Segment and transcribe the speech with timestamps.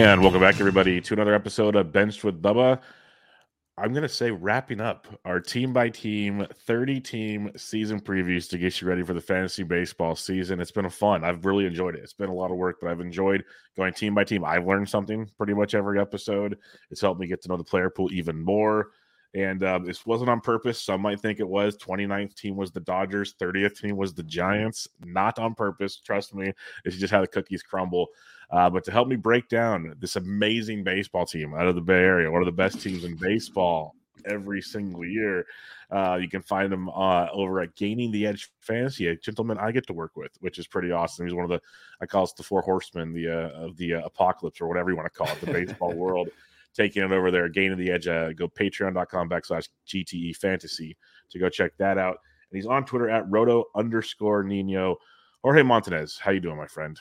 [0.00, 2.80] And welcome back, everybody, to another episode of Benched with Bubba.
[3.76, 8.56] I'm going to say wrapping up our team by team, 30 team season previews to
[8.56, 10.58] get you ready for the fantasy baseball season.
[10.58, 11.22] It's been fun.
[11.22, 12.02] I've really enjoyed it.
[12.02, 13.44] It's been a lot of work, but I've enjoyed
[13.76, 14.42] going team by team.
[14.42, 16.56] I've learned something pretty much every episode.
[16.90, 18.92] It's helped me get to know the player pool even more.
[19.34, 20.82] And um, this wasn't on purpose.
[20.82, 21.76] Some might think it was.
[21.76, 24.88] 29th team was the Dodgers, 30th team was the Giants.
[25.04, 26.00] Not on purpose.
[26.00, 26.52] Trust me.
[26.86, 28.08] It's just how the cookies crumble.
[28.52, 31.94] Uh, but to help me break down this amazing baseball team out of the Bay
[31.94, 33.94] Area, one of the best teams in baseball
[34.26, 35.46] every single year,
[35.90, 39.72] uh, you can find them uh, over at Gaining the Edge Fantasy, a gentleman I
[39.72, 41.26] get to work with, which is pretty awesome.
[41.26, 41.60] He's one of the,
[42.00, 44.96] I call it the four horsemen the uh, of the uh, apocalypse or whatever you
[44.96, 46.28] want to call it, the baseball world.
[46.72, 48.06] Taking it over there, gaining the edge.
[48.06, 50.96] Uh, go patreon.com backslash GTE fantasy
[51.30, 52.18] to go check that out.
[52.50, 54.96] And he's on Twitter at roto underscore Nino.
[55.42, 56.96] Jorge Montanez, how you doing, my friend?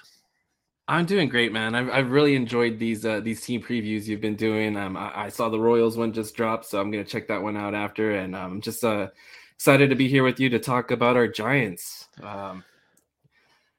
[0.90, 1.76] I'm doing great, man.
[1.76, 4.76] I've, I've really enjoyed these uh, these team previews you've been doing.
[4.76, 7.56] Um, I, I, saw the Royals one just dropped, so I'm gonna check that one
[7.56, 8.16] out after.
[8.16, 9.10] And I'm um, just uh,
[9.54, 12.08] excited to be here with you to talk about our Giants.
[12.24, 12.64] Um,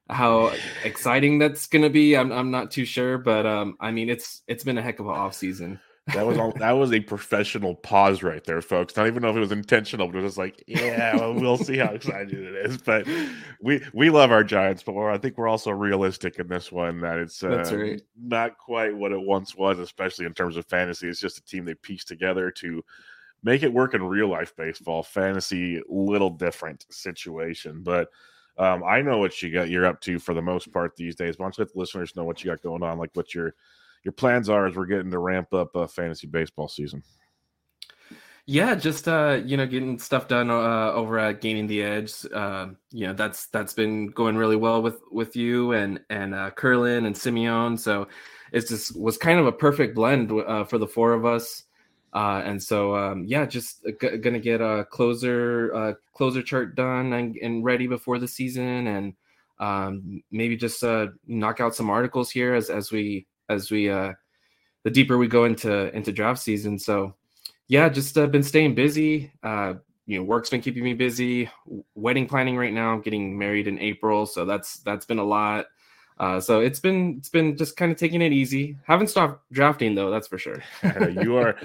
[0.08, 0.52] how
[0.84, 4.62] exciting that's gonna be, I'm I'm not too sure, but um, I mean it's it's
[4.62, 5.80] been a heck of an off season.
[6.14, 6.52] That was all.
[6.52, 8.96] that was a professional pause right there, folks.
[8.96, 11.78] Not even know if it was intentional, but it was like, yeah, well, we'll see
[11.78, 12.78] how excited it is.
[12.78, 13.06] But
[13.60, 17.18] we we love our Giants, but I think we're also realistic in this one that
[17.18, 18.02] it's uh, right.
[18.20, 21.08] not quite what it once was, especially in terms of fantasy.
[21.08, 22.84] It's just a team they pieced together to
[23.42, 25.02] make it work in real life baseball.
[25.02, 28.08] Fantasy, little different situation, but.
[28.58, 29.70] Um, I know what you got.
[29.70, 31.38] You're up to for the most part these days.
[31.38, 33.54] Why don't you let the listeners know what you got going on, like what you're
[34.04, 37.02] your plans are as we're getting to ramp up a fantasy baseball season.
[38.46, 42.12] Yeah, just uh, you know, getting stuff done uh, over at Gaining the Edge.
[42.34, 46.50] Uh, you know, that's that's been going really well with with you and and uh,
[46.50, 47.76] Curlin and Simeon.
[47.76, 48.08] So
[48.52, 51.64] it just was kind of a perfect blend uh, for the four of us.
[52.12, 57.12] Uh, and so um, yeah, just g- gonna get a closer uh, closer chart done
[57.12, 59.14] and, and ready before the season, and
[59.60, 64.12] um, maybe just uh, knock out some articles here as as we as we uh
[64.84, 66.78] the deeper we go into into draft season.
[66.78, 67.14] So
[67.68, 69.32] yeah, just uh, been staying busy.
[69.42, 69.74] Uh,
[70.06, 71.48] you know, work's been keeping me busy.
[71.94, 72.92] Wedding planning right now.
[72.92, 75.66] I'm getting married in April, so that's that's been a lot.
[76.18, 78.76] Uh, so it's been it's been just kind of taking it easy.
[78.86, 80.62] Haven't stopped drafting though, that's for sure.
[81.22, 81.56] you are.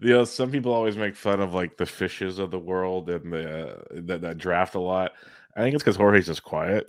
[0.00, 3.32] You know, some people always make fun of like the fishes of the world and
[3.32, 5.12] the uh, that, that draft a lot.
[5.56, 6.88] I think it's because Jorge's just quiet.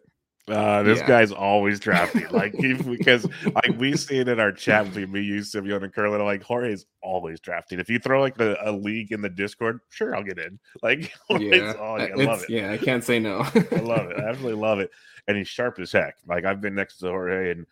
[0.50, 1.07] Uh, this yeah.
[1.07, 5.44] guy's always drafting, like because like we see it in our chat between me, you,
[5.44, 6.24] Simeon, and Curlin.
[6.24, 7.80] Like Jorge's always drafting.
[7.80, 10.60] If you throw like a, a, league in the Discord, sure, I'll get in.
[10.81, 12.50] Like yeah, oh, I love it.
[12.50, 13.40] Yeah, I can't say no.
[13.40, 14.19] I love it.
[14.19, 14.90] I absolutely love it.
[15.28, 16.16] And he's sharp as heck.
[16.25, 17.66] Like I've been next to Jorge, and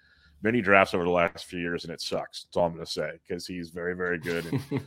[0.43, 2.43] many drafts over the last few years, and it sucks.
[2.43, 4.81] That's all I'm going to say because he's very, very good and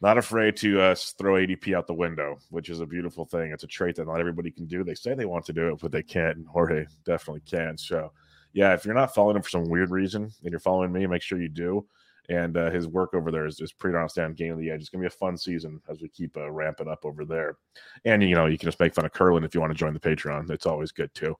[0.00, 3.50] not afraid to uh, throw ADP out the window, which is a beautiful thing.
[3.50, 4.84] It's a trait that not everybody can do.
[4.84, 6.36] They say they want to do it, but they can't.
[6.36, 7.78] And Jorge definitely can.
[7.78, 8.12] So,
[8.52, 11.22] yeah, if you're not following him for some weird reason and you're following me, make
[11.22, 11.86] sure you do.
[12.28, 14.34] And uh, his work over there is, is pretty outstanding.
[14.34, 14.80] Gaining the Edge.
[14.80, 17.56] It's gonna be a fun season as we keep uh, ramping up over there.
[18.04, 19.94] And you know, you can just make fun of Curlin if you want to join
[19.94, 20.50] the Patreon.
[20.50, 21.36] It's always good too.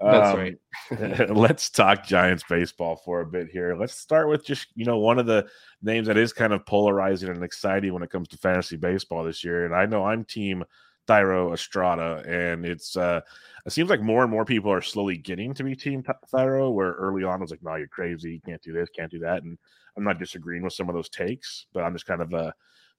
[0.00, 1.28] That's um, right.
[1.36, 3.74] let's talk Giants baseball for a bit here.
[3.74, 5.48] Let's start with just you know one of the
[5.82, 9.42] names that is kind of polarizing and exciting when it comes to fantasy baseball this
[9.42, 9.64] year.
[9.64, 10.64] And I know I'm team
[11.08, 13.20] Thairo Estrada, and it's uh
[13.66, 16.02] it seems like more and more people are slowly getting to be team
[16.32, 19.10] Thairo, where early on it was like, no, you're crazy, you can't do this, can't
[19.10, 19.42] do that.
[19.42, 19.58] And
[19.96, 22.52] I'm not disagreeing with some of those takes, but I'm just kind of uh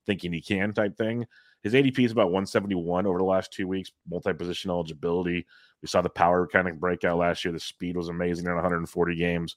[0.06, 1.26] thinking he can type thing.
[1.64, 5.46] His ADP is about 171 over the last two weeks, multi position eligibility.
[5.82, 7.52] We saw the power kind of breakout last year.
[7.52, 9.56] The speed was amazing in 140 games.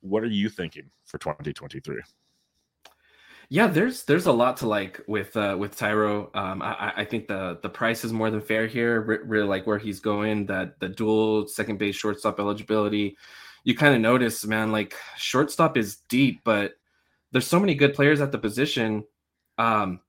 [0.00, 2.00] What are you thinking for 2023?
[3.48, 6.34] Yeah, there's there's a lot to like with uh, with Thairo.
[6.34, 9.02] Um, I, I think the the price is more than fair here.
[9.02, 10.46] really like where he's going.
[10.46, 13.16] That the dual second base shortstop eligibility.
[13.64, 14.72] You kind of notice, man.
[14.72, 16.72] Like shortstop is deep, but
[17.30, 19.04] there's so many good players at the position.
[19.58, 20.00] Um,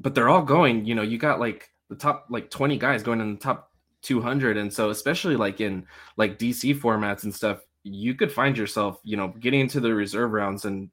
[0.00, 0.84] but they're all going.
[0.84, 3.70] You know, you got like the top like 20 guys going in the top
[4.04, 5.84] 200 and so especially like in
[6.16, 10.32] like dc formats and stuff you could find yourself you know getting into the reserve
[10.32, 10.90] rounds and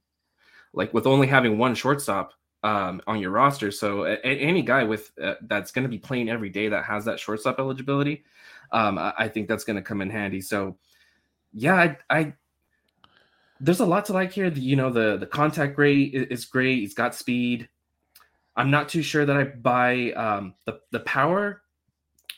[0.73, 3.71] like with only having one shortstop um, on your roster.
[3.71, 7.05] So a- any guy with uh, that's going to be playing every day that has
[7.05, 8.23] that shortstop eligibility
[8.71, 10.41] um, I-, I, think that's going to come in handy.
[10.41, 10.77] So
[11.53, 12.33] yeah I, I
[13.59, 14.49] there's a lot to like here.
[14.49, 16.79] The, you know the the contact rate is great.
[16.79, 17.67] He's got speed.
[18.55, 21.61] I'm not too sure that i buy um, the the power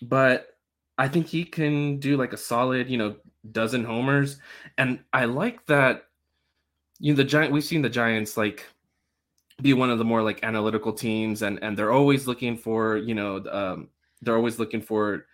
[0.02, 0.53] but
[0.98, 3.16] I think he can do like a solid, you know,
[3.52, 4.40] dozen homers.
[4.78, 6.06] And I like that,
[7.00, 8.66] you know, the giant we've seen the Giants like
[9.62, 13.16] be one of the more like analytical teams and and they're always looking for, you
[13.16, 13.90] know, um,
[14.22, 15.26] they're always looking for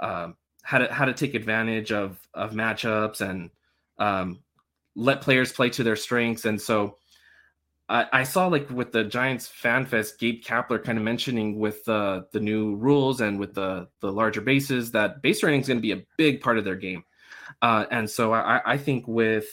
[0.00, 3.50] um, how to how to take advantage of of matchups and
[3.98, 4.40] um,
[4.96, 6.44] let players play to their strengths.
[6.44, 6.96] And so
[7.92, 12.22] I, saw like with the Giants Fan Fest, Gabe Kapler kind of mentioning with uh,
[12.32, 15.82] the new rules and with the the larger bases that base running is going to
[15.82, 17.04] be a big part of their game.
[17.60, 19.46] Uh, and so I, I think with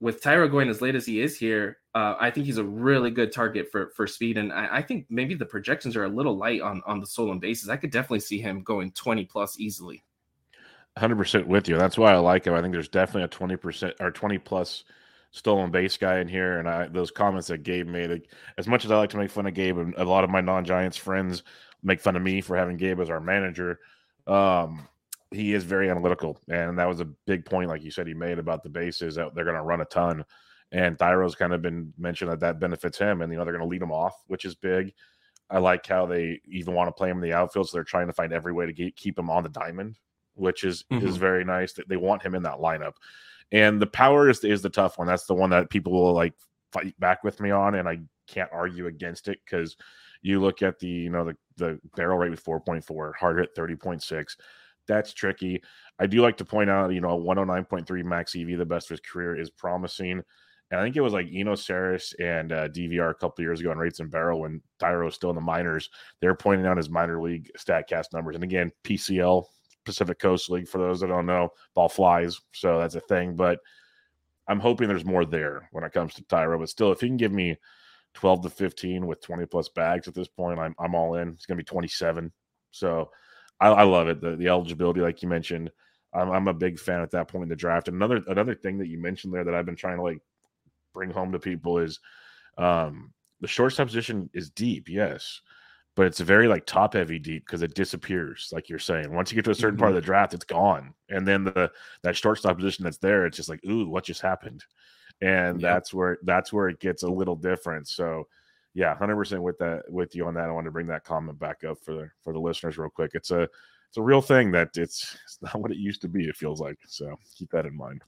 [0.00, 3.10] with Thairo going as late as he is here, uh, I think he's a really
[3.10, 4.38] good target for for speed.
[4.38, 7.38] And I, I, think maybe the projections are a little light on on the stolen
[7.38, 7.68] bases.
[7.68, 10.04] I could definitely see him going 20 plus easily.
[10.98, 11.78] 100% with you.
[11.78, 12.54] That's why I like him.
[12.54, 14.84] I think there's definitely a 20% or 20 plus
[15.32, 18.10] stolen base guy in here, and I those comments that Gabe made.
[18.10, 20.30] Like, as much as I like to make fun of Gabe, and a lot of
[20.30, 21.42] my non-Giants friends
[21.82, 23.80] make fun of me for having Gabe as our manager.
[24.26, 24.86] Um,
[25.32, 28.38] he is very analytical, and that was a big point, like you said, he made
[28.38, 30.24] about the bases that they're going to run a ton.
[30.70, 33.64] And Thairo's kind of been mentioned that that benefits him, and you know they're going
[33.64, 34.92] to lead him off, which is big.
[35.50, 38.06] I like how they even want to play him in the outfield, so they're trying
[38.06, 39.96] to find every way to get, keep him on the diamond,
[40.34, 41.06] which is mm-hmm.
[41.06, 41.72] is very nice.
[41.74, 42.94] That they want him in that lineup.
[43.52, 45.06] And the power is, is the tough one.
[45.06, 46.34] That's the one that people will like
[46.72, 49.76] fight back with me on, and I can't argue against it because
[50.22, 54.36] you look at the you know the the barrel rate with 4.4, hard hit 30.6.
[54.88, 55.62] That's tricky.
[55.98, 59.00] I do like to point out, you know, 109.3 max EV, the best of his
[59.00, 60.22] career, is promising.
[60.70, 63.70] And I think it was like Eno Sarris and uh, DVR a couple years ago
[63.70, 65.90] on Rates and Barrel when Thairo was still in the minors.
[66.20, 68.34] They were pointing out his minor league Statcast numbers.
[68.34, 69.44] And again, PCL
[69.84, 70.68] Pacific Coast League.
[70.68, 73.36] For those that don't know, ball flies, so that's a thing.
[73.36, 73.60] But
[74.48, 76.58] I'm hoping there's more there when it comes to Thairo.
[76.58, 77.56] But still, if he can give me
[78.14, 81.28] 12 to 15 with 20 plus bags at this point, I'm I'm all in.
[81.30, 82.32] It's gonna be 27.
[82.70, 83.10] So
[83.60, 84.20] I, I love it.
[84.20, 85.70] The, the eligibility, like you mentioned,
[86.12, 87.88] I'm, I'm a big fan at that point in the draft.
[87.88, 90.20] Another another thing that you mentioned there that I've been trying to like
[90.92, 92.00] bring home to people is
[92.58, 95.40] um, the shortstop position is deep, yes,
[95.94, 99.12] but it's a very like top heavy deep because it disappears, like you're saying.
[99.14, 99.80] Once you get to a certain mm-hmm.
[99.80, 100.00] part of mm-hmm.
[100.02, 101.70] the draft, it's gone, and then the
[102.02, 104.64] that shortstop position that's there, it's just like, ooh, what just happened?
[105.20, 107.88] And that's where that's where it gets a little different.
[107.88, 108.26] So,
[108.74, 110.48] yeah, hundred percent with that with you on that.
[110.48, 113.12] I want to bring that comment back up for the for the listeners real quick.
[113.14, 116.24] It's a it's a real thing that it's it's not what it used to be.
[116.26, 117.14] It feels like so.
[117.36, 118.02] Keep that in mind.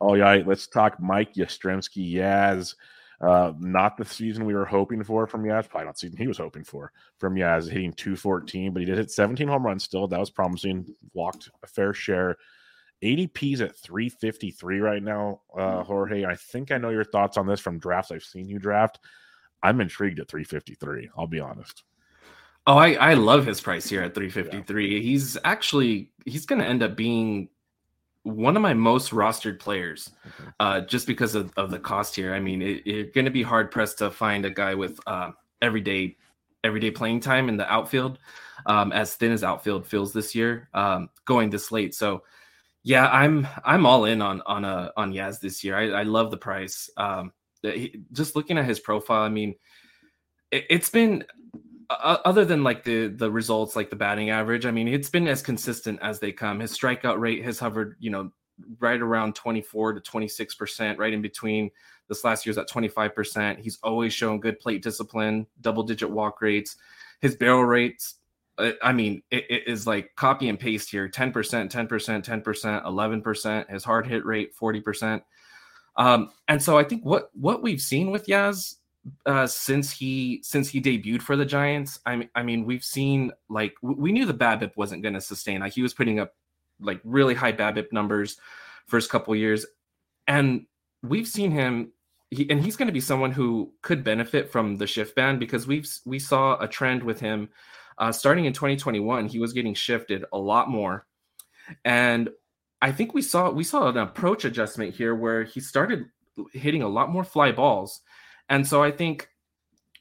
[0.00, 2.74] Oh yeah all right, let's talk Mike Yastrzemski Yaz.
[3.20, 5.68] Uh, not the season we were hoping for from Yaz.
[5.68, 8.96] Probably not the season he was hoping for from Yaz, hitting 214, but he did
[8.96, 10.08] hit 17 home runs still.
[10.08, 10.94] That was promising.
[11.12, 12.36] Walked a fair share.
[13.02, 16.24] ADP's at 353 right now, uh, Jorge.
[16.24, 19.00] I think I know your thoughts on this from drafts I've seen you draft.
[19.62, 21.10] I'm intrigued at 353.
[21.16, 21.82] I'll be honest.
[22.66, 24.96] Oh, I, I love his price here at 353.
[24.96, 25.00] Yeah.
[25.00, 27.48] He's actually he's going to end up being
[28.22, 30.10] one of my most rostered players,
[30.58, 32.34] uh, just because of, of the cost here.
[32.34, 35.30] I mean, it, you're going to be hard pressed to find a guy with uh,
[35.62, 36.16] everyday
[36.62, 38.18] everyday playing time in the outfield,
[38.66, 41.94] um, as thin as outfield feels this year, um, going this late.
[41.94, 42.22] So,
[42.82, 45.76] yeah, I'm I'm all in on on a uh, on Yaz this year.
[45.76, 46.90] I, I love the price.
[46.96, 49.54] Um, he, just looking at his profile, I mean,
[50.50, 51.24] it, it's been
[51.90, 55.42] other than like the the results like the batting average i mean it's been as
[55.42, 56.60] consistent as they come.
[56.60, 58.30] His strikeout rate has hovered you know
[58.78, 61.70] right around 24 to 26 percent right in between
[62.08, 63.58] this last year's at 25 percent.
[63.58, 66.76] He's always shown good plate discipline double digit walk rates.
[67.20, 68.16] His barrel rates
[68.58, 71.08] uh, i mean it, it is like copy and paste here.
[71.08, 73.68] 10 percent 10 percent 10 percent 11 percent.
[73.68, 75.22] His hard hit rate 40 percent.
[75.96, 78.76] Um, and so i think what what we've seen with yaz
[79.26, 82.00] uh, since he since he debuted for the Giants.
[82.06, 85.60] I mean, I mean, we've seen like we knew the BABIP wasn't going to sustain.
[85.60, 86.34] Like he was putting up
[86.80, 88.38] like really high BABIP numbers
[88.86, 89.66] first couple years,
[90.26, 90.66] and
[91.02, 91.92] we've seen him.
[92.32, 95.66] He, and he's going to be someone who could benefit from the shift ban because
[95.66, 97.48] we've we saw a trend with him
[97.98, 99.26] uh, starting in 2021.
[99.26, 101.06] He was getting shifted a lot more,
[101.84, 102.30] and
[102.82, 106.06] I think we saw we saw an approach adjustment here where he started
[106.52, 108.00] hitting a lot more fly balls
[108.50, 109.28] and so I think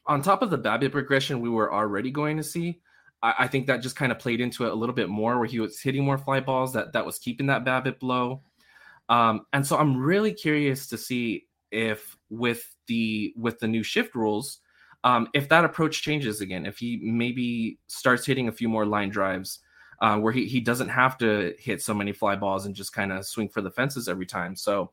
[0.05, 2.81] on top of the BABIP regression we were already going to see,
[3.21, 5.47] I, I think that just kind of played into it a little bit more where
[5.47, 8.41] he was hitting more fly balls that that was keeping that BABIP low.
[9.07, 14.15] Um, and so I'm really curious to see if with the with the new shift
[14.15, 14.59] rules,
[15.03, 19.09] um, if that approach changes again, if he maybe starts hitting a few more line
[19.09, 19.59] drives,
[20.01, 23.11] uh, where he, he doesn't have to hit so many fly balls and just kind
[23.11, 24.55] of swing for the fences every time.
[24.55, 24.91] So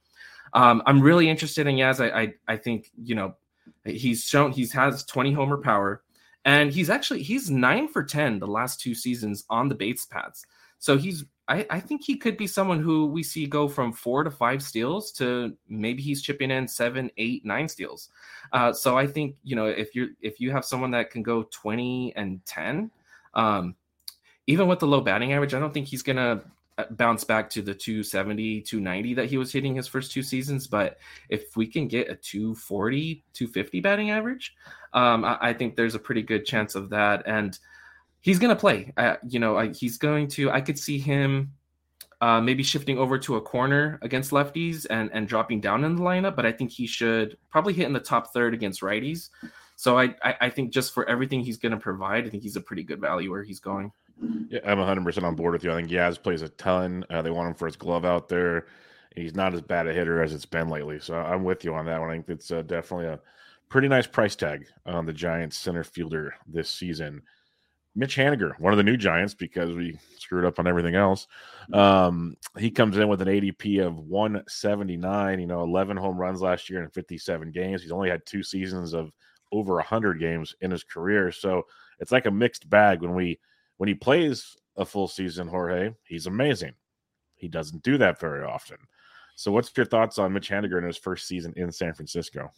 [0.52, 2.00] um, I'm really interested in Yaz.
[2.00, 3.34] I, I, I think you know
[3.86, 6.02] He's shown he's has 20 homer power,
[6.44, 10.44] and he's actually he's nine for 10 the last two seasons on the Bates paths.
[10.78, 14.24] So he's I, I think he could be someone who we see go from four
[14.24, 18.08] to five steals to maybe he's chipping in seven, eight, nine steals.
[18.52, 21.44] Uh, so I think you know if you're if you have someone that can go
[21.44, 22.90] 20 and 10,
[23.34, 23.76] um,
[24.48, 26.42] even with the low batting average, I don't think he's gonna
[26.90, 30.98] bounce back to the 270 290 that he was hitting his first two seasons but
[31.30, 34.54] if we can get a 240 250 batting average
[34.96, 37.22] um, I, I, think there's a pretty good chance of that.
[37.26, 37.56] And
[38.20, 38.92] he's going to play.
[38.96, 41.52] Uh, you know I, he's going to i could see him
[42.22, 46.02] uh, maybe shifting over to a corner against lefties and and dropping down in the
[46.02, 49.28] lineup but i think he should probably hit in the top third against righties.
[49.76, 52.56] So i i, I think just for everything he's going to provide i think he's
[52.56, 53.92] a pretty good value where he's going
[54.48, 55.72] yeah, I'm 100% on board with you.
[55.72, 57.04] I think Yaz plays a ton.
[57.10, 58.66] Uh, they want him for his glove out there.
[59.14, 61.00] He's not as bad a hitter as it's been lately.
[61.00, 62.10] So I'm with you on that one.
[62.10, 63.20] I think it's uh, definitely a
[63.68, 67.22] pretty nice price tag on the Giants center fielder this season.
[67.94, 71.26] Mitch Haniger, one of the new Giants, because we screwed up on everything else.
[71.72, 76.68] Um, he comes in with an ADP of 179, you know, 11 home runs last
[76.68, 77.80] year in 57 games.
[77.80, 79.12] He's only had two seasons of
[79.50, 81.32] over 100 games in his career.
[81.32, 81.62] So
[81.98, 83.38] it's like a mixed bag when we–
[83.76, 86.74] when he plays a full season, Jorge, he's amazing.
[87.34, 88.78] He doesn't do that very often.
[89.34, 92.50] So, what's your thoughts on Mitch Haniger in his first season in San Francisco?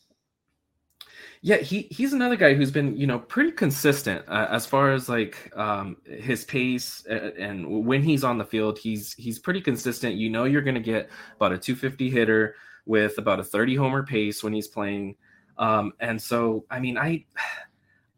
[1.41, 5.09] Yeah, he he's another guy who's been you know pretty consistent uh, as far as
[5.09, 10.15] like um, his pace and, and when he's on the field, he's he's pretty consistent.
[10.15, 12.55] You know, you're going to get about a 250 hitter
[12.87, 15.17] with about a 30 homer pace when he's playing.
[15.59, 17.25] Um, and so, I mean, I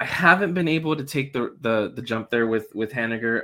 [0.00, 3.42] I haven't been able to take the the, the jump there with with Haniger.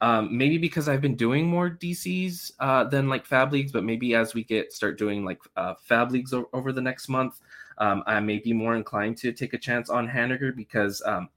[0.00, 4.16] Um, maybe because I've been doing more DCs uh, than like FAAB leagues, but maybe
[4.16, 7.40] as we get start doing like uh, FAAB leagues o- over the next month,
[7.78, 11.28] um, I may be more inclined to take a chance on Haniger because um,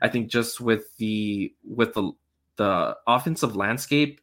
[0.00, 2.12] I think just with the with the
[2.56, 4.20] the offensive landscape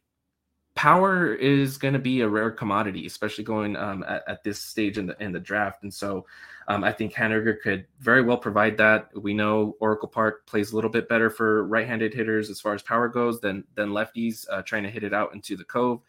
[0.74, 4.98] power is going to be a rare commodity, especially going um, at, at, this stage
[4.98, 5.82] in the in the draft.
[5.82, 6.26] And so,
[6.68, 9.08] um, I think Haniger could very well provide that.
[9.14, 12.82] We know Oracle Park plays a little bit better for right-handed hitters as far as
[12.82, 16.00] power goes than than lefties uh, trying to hit it out into the cove.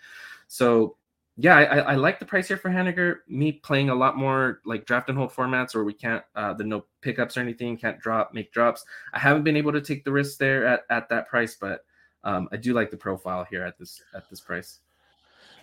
[0.48, 0.98] So.
[1.38, 3.18] Yeah, I, I like the price here for Haniger.
[3.28, 6.64] Me playing a lot more like draft and hold formats where we can't, uh, the
[6.64, 8.86] no pickups or anything, can't drop, make drops.
[9.12, 11.84] I haven't been able to take the risk there at, at that price, but
[12.24, 14.80] um, I do like the profile here at this at this price.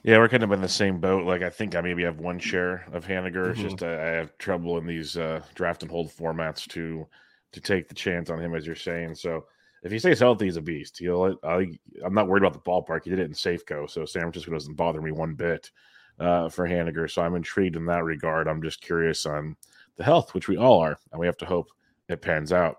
[0.02, 1.24] Yeah, we're kind of in the same boat.
[1.26, 3.50] Like I think I maybe have one share of Haniger.
[3.50, 3.68] It's mm-hmm.
[3.68, 7.06] just uh, I have trouble in these uh, draft and hold formats to
[7.52, 9.14] to take the chance on him, as you're saying.
[9.14, 9.44] So
[9.82, 10.98] if he stays healthy, he's a beast.
[10.98, 11.38] He'll.
[11.44, 11.66] I,
[12.04, 13.04] am not worried about the ballpark.
[13.04, 15.70] He did it in Safeco, so San Francisco doesn't bother me one bit
[16.18, 17.08] uh, for Haniger.
[17.08, 18.48] So I'm intrigued in that regard.
[18.48, 19.56] I'm just curious on
[19.96, 21.68] the health, which we all are, and we have to hope
[22.08, 22.78] it pans out.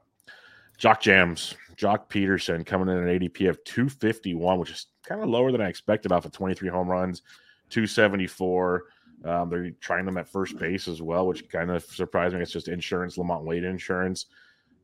[0.78, 5.52] Jock Jams, Joc Pederson coming in an ADP of 251, which is kind of lower
[5.52, 7.22] than I expected off of 23 home runs,
[7.70, 8.84] 274.
[9.26, 12.42] Um, they're trying them at first base as well, which kind of surprised me.
[12.42, 14.26] It's just insurance, LaMonte Wade insurance.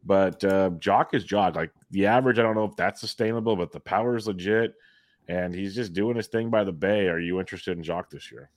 [0.06, 1.56] But uh, Joc is Joc.
[1.56, 4.76] Like the average, I don't know if that's sustainable, but the power is legit,
[5.28, 7.08] and he's just doing his thing by the Bay.
[7.08, 8.50] Are you interested in Joc this year?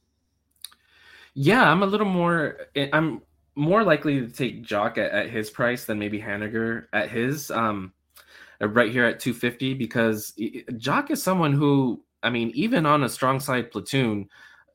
[1.34, 2.58] Yeah, I'm a little more.
[2.76, 3.22] Eh, I'm
[3.54, 7.50] more likely to take Joc at, at his price than maybe Haniger at his.
[7.50, 7.92] Um,
[8.60, 13.40] right here at 250 because Joc is someone who, I mean, even on a strong
[13.40, 14.28] side platoon,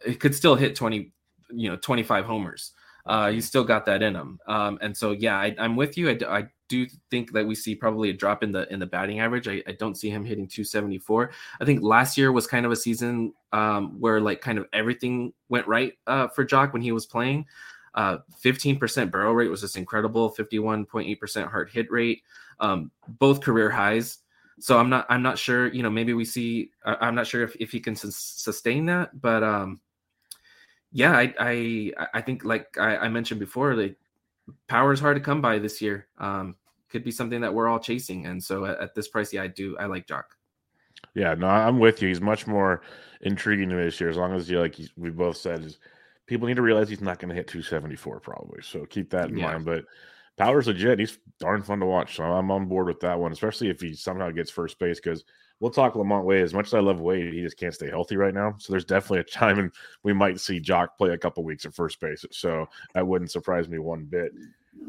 [0.06, 1.12] it could still hit 20,
[1.52, 2.74] you know, 25 homers.
[3.06, 4.38] Uh, he's still got that in him.
[4.48, 6.10] Um, and so, yeah, I, am with you.
[6.10, 9.22] I, I, do think that we see probably a drop in the in the batting
[9.22, 9.48] average.
[9.48, 11.32] I, I, don't see him hitting 274.
[11.62, 15.32] I think last year was kind of a season um, where like kind of everything
[15.48, 17.46] went right uh, for Joc when he was playing.
[17.98, 20.30] Uh, 15% barrel rate was just incredible.
[20.30, 22.22] 51.8% hard hit rate,
[22.60, 24.20] um, both career highs.
[24.60, 25.68] So I'm not I'm not sure.
[25.68, 26.72] You know, maybe we see.
[26.86, 29.80] I'm not sure if, if he can sustain that, but um,
[30.92, 33.98] yeah, I I I think like I, I mentioned before, like
[34.68, 36.08] power is hard to come by this year.
[36.20, 36.56] Um,
[36.90, 39.48] could be something that we're all chasing, and so at, at this price, yeah, I
[39.48, 39.78] do.
[39.78, 40.24] I like Joc.
[41.14, 42.08] Yeah, no, I'm with you.
[42.08, 42.82] He's much more
[43.22, 44.76] intriguing to me this year, as long as you like.
[44.98, 45.76] we both said
[46.28, 48.62] people need to realize he's not going to hit 274 probably.
[48.62, 49.52] So keep that in yeah.
[49.54, 49.66] mind.
[49.66, 49.86] But
[50.38, 51.00] Power's legit.
[51.00, 52.18] He's darn fun to watch.
[52.18, 55.24] So I'm on board with that one, especially if he somehow gets first base because
[55.60, 56.44] we'll talk LaMonte Wade.
[56.44, 58.56] As much as I love Wade, he just can't stay healthy right now.
[58.60, 59.72] So there's definitely a time and
[60.04, 62.24] we might see Joc play a couple weeks at first base.
[62.32, 64.32] So that wouldn't surprise me one bit.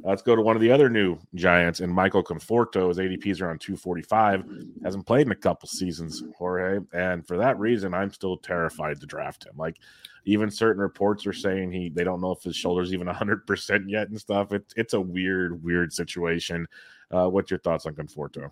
[0.02, 2.88] Let's go to one of the other new Giants, and Michael Conforto.
[2.88, 4.45] His ADP is around 245.
[4.83, 6.80] Hasn't played in a couple seasons, Jorge.
[6.92, 9.54] And for that reason, I'm still terrified to draft him.
[9.57, 9.76] Like,
[10.25, 14.09] even certain reports are saying he they don't know if his shoulder's even 100% yet
[14.09, 14.52] and stuff.
[14.52, 16.66] It, it's a weird, weird situation.
[17.11, 18.50] Uh, what's your thoughts on Conforto?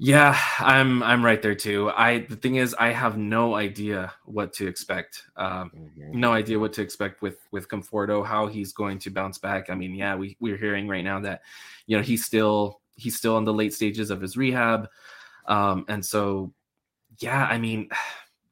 [0.00, 1.90] Yeah, I'm I'm right there too.
[1.90, 5.24] I the thing is I have no idea what to expect.
[5.36, 6.20] Um, mm-hmm.
[6.20, 9.70] No idea what to expect with with Conforto, how he's going to bounce back.
[9.70, 11.42] I mean, yeah, we we're hearing right now that
[11.86, 14.88] you know he's still he's still in the late stages of his rehab,
[15.46, 16.52] um, and so
[17.18, 17.88] yeah, I mean,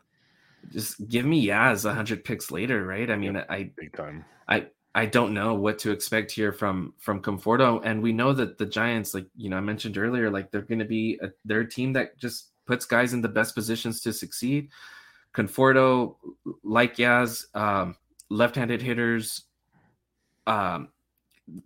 [0.71, 3.09] just give me Yaz a hundred picks later, right?
[3.09, 4.25] I mean, I big time.
[4.49, 8.57] I I don't know what to expect here from from Conforto, and we know that
[8.57, 11.61] the Giants, like you know, I mentioned earlier, like they're going to be a, they're
[11.61, 14.71] a team that just puts guys in the best positions to succeed.
[15.35, 16.17] Conforto,
[16.65, 17.95] like Yaz, um,
[18.31, 19.43] left-handed hitters,
[20.47, 20.89] um,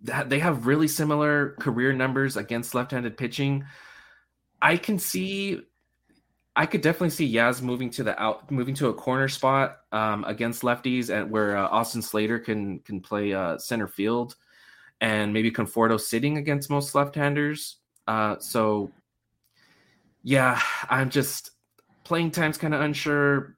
[0.03, 3.63] that they have really similar career numbers against left-handed pitching.
[4.61, 5.61] I can see
[6.55, 10.25] I could definitely see Yaz moving to the out, moving to a corner spot um,
[10.25, 14.35] against lefties, and where uh, Austin Slater can can play uh, center field,
[14.99, 17.77] and maybe Conforto sitting against most left-handers.
[18.07, 18.91] Uh, so,
[20.23, 21.51] yeah, I'm just
[22.03, 23.55] playing time's kind of unsure.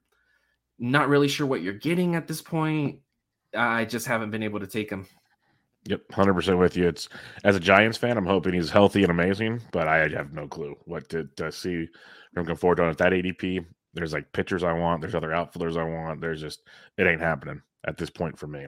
[0.78, 3.00] Not really sure what you're getting at this point.
[3.56, 5.06] I just haven't been able to take him.
[5.86, 6.88] Yep, hundred percent with you.
[6.88, 7.08] It's
[7.44, 10.76] as a Giants fan, I'm hoping he's healthy and amazing, but I have no clue
[10.86, 11.88] what to, to see
[12.32, 13.64] from Conforto on at that ADP.
[13.92, 15.00] There's like pitchers I want.
[15.02, 16.20] There's other outfielders I want.
[16.20, 16.62] There's just
[16.96, 18.66] it ain't happening at this point for me.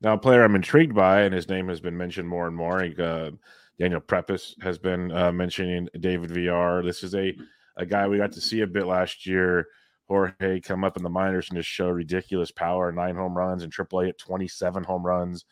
[0.00, 2.82] Now, a player I'm intrigued by, and his name has been mentioned more and more.
[2.82, 3.32] Uh,
[3.78, 6.82] Daniel Prepis has been uh, mentioning David Villar.
[6.82, 7.36] This is a
[7.76, 9.66] a guy we got to see a bit last year.
[10.10, 12.90] Jorge come up in the minors and just show ridiculous power.
[12.90, 15.44] Nine home runs in AAA at 27 home runs.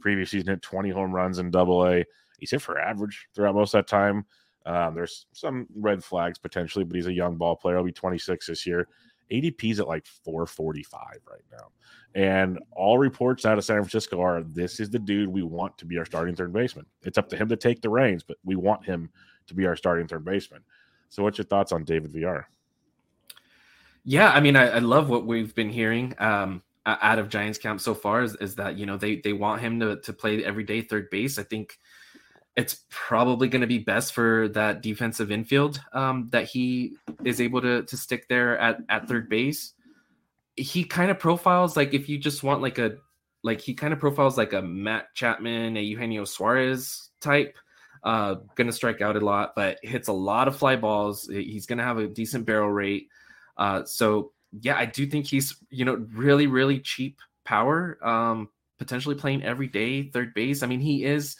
[0.00, 2.02] Previous season hit 20 home runs in Double A.
[2.38, 4.24] He's hit for average throughout most of that time.
[4.64, 7.76] Um, there's some red flags potentially, but he's a young ball player.
[7.76, 8.88] He'll be 26 this year.
[9.30, 11.68] ADP's at like 445 right now.
[12.14, 15.84] And all reports out of San Francisco are this is the dude we want to
[15.84, 16.86] be our starting third baseman.
[17.02, 19.10] It's up to him to take the reins, but we want him
[19.48, 20.62] to be our starting third baseman.
[21.10, 22.48] So, what's your thoughts on David Villar?
[24.06, 27.80] Yeah, I mean, I, I love what we've been hearing um, out of Giants camp
[27.80, 30.80] so far is, is that, you know, they, they want him to, to play everyday
[30.80, 31.40] third base.
[31.40, 31.76] I think
[32.56, 37.60] it's probably going to be best for that defensive infield um, that he is able
[37.60, 39.74] to to stick there at at third base.
[40.56, 42.96] He kind of profiles like if you just want like a
[43.42, 47.56] like he kind of profiles like a Matt Chapman, a Eugenio Suarez type.
[48.02, 51.28] Uh, gonna strike out a lot, but hits a lot of fly balls.
[51.28, 53.08] He's gonna have a decent barrel rate.
[53.56, 57.98] Uh, so yeah, I do think he's you know really really cheap power.
[58.06, 60.62] Um, potentially playing every day third base.
[60.62, 61.36] I mean, he is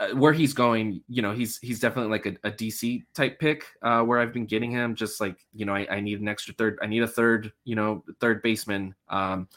[0.00, 3.64] uh, where he's going, you know, he's he's definitely like a, a DC type pick.
[3.82, 6.54] Uh, where I've been getting him, just like you know, I, I need an extra
[6.54, 6.78] third.
[6.82, 9.48] I need a third, you know, third baseman um,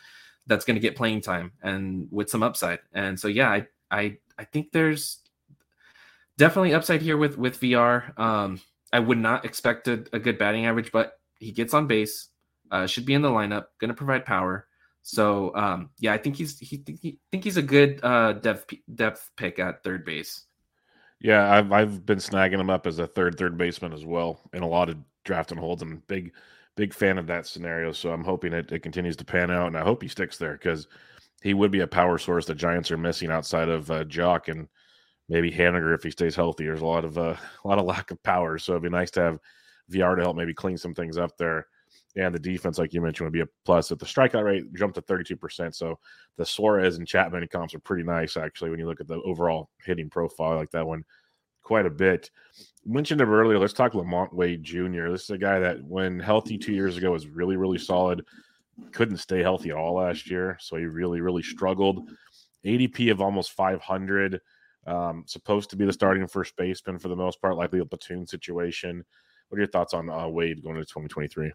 [0.45, 2.79] that's going to get playing time and with some upside.
[2.93, 5.19] And so, yeah, I I I think there's
[6.37, 8.13] definitely upside here with with Villar.
[8.17, 8.61] Um,
[8.93, 12.29] I would not expect a, a good batting average, but he gets on base.
[12.69, 13.65] Uh, should be in the lineup.
[13.79, 14.67] Going to provide power.
[15.03, 19.29] So um, yeah, I think he's he, he think he's a good uh, depth depth
[19.37, 20.43] pick at third base.
[21.21, 24.63] Yeah, I've I've been snagging him up as a third third baseman as well in
[24.63, 25.81] a lot of draft and holds.
[25.81, 26.33] I'm big
[26.75, 27.91] big fan of that scenario.
[27.91, 30.53] So I'm hoping it, it continues to pan out, and I hope he sticks there
[30.53, 30.87] because
[31.41, 34.67] he would be a power source the Giants are missing outside of uh, Joc and
[35.29, 36.65] maybe Haniger if he stays healthy.
[36.65, 39.11] There's a lot of uh, a lot of lack of power, so it'd be nice
[39.11, 39.39] to have
[39.89, 41.67] Villar to help maybe clean some things up there.
[42.15, 43.91] And the defense, like you mentioned, would be a plus.
[43.91, 45.99] If the strikeout rate jumped to 32%, so
[46.37, 49.69] the Suarez and Chapman comps are pretty nice actually when you look at the overall
[49.83, 51.03] hitting profile like that one
[51.67, 52.31] quite a bit.
[52.85, 53.59] Mentioned him earlier.
[53.59, 55.09] Let's talk LaMonte Wade Jr.
[55.09, 58.25] This is a guy that, when healthy two years ago, was really, really solid.
[58.93, 62.09] Couldn't stay healthy at all last year, so he really, really struggled.
[62.65, 64.39] ADP of almost 500.
[64.87, 68.25] Um, supposed to be the starting first baseman for the most part, likely a platoon
[68.25, 69.03] situation.
[69.49, 71.51] What are your thoughts on uh, Wade going into 2023?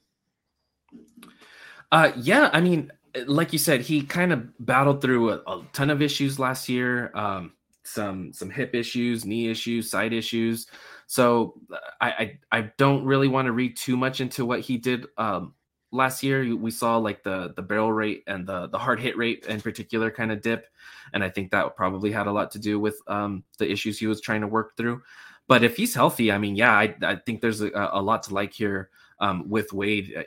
[1.91, 2.91] Uh, yeah, I mean,
[3.27, 7.11] like you said, he kind of battled through a, a ton of issues last year.
[7.15, 7.53] Um,
[7.85, 10.67] some some hip issues, knee issues, side issues.
[11.07, 11.55] So
[12.01, 15.55] I I, I don't really want to read too much into what he did um,
[15.91, 16.57] last year.
[16.57, 20.11] We saw like the the barrel rate and the the hard hit rate in particular
[20.11, 20.67] kind of dip,
[21.13, 24.07] and I think that probably had a lot to do with um, the issues he
[24.07, 25.03] was trying to work through.
[25.49, 28.35] But if he's healthy, I mean, yeah, I, I think there's a, a lot to
[28.35, 30.23] like here um, with Wade uh,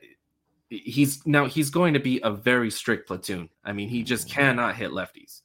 [0.69, 3.49] he's now he's going to be a very strict platoon.
[3.63, 4.39] I mean, he just mm-hmm.
[4.39, 5.41] cannot hit lefties.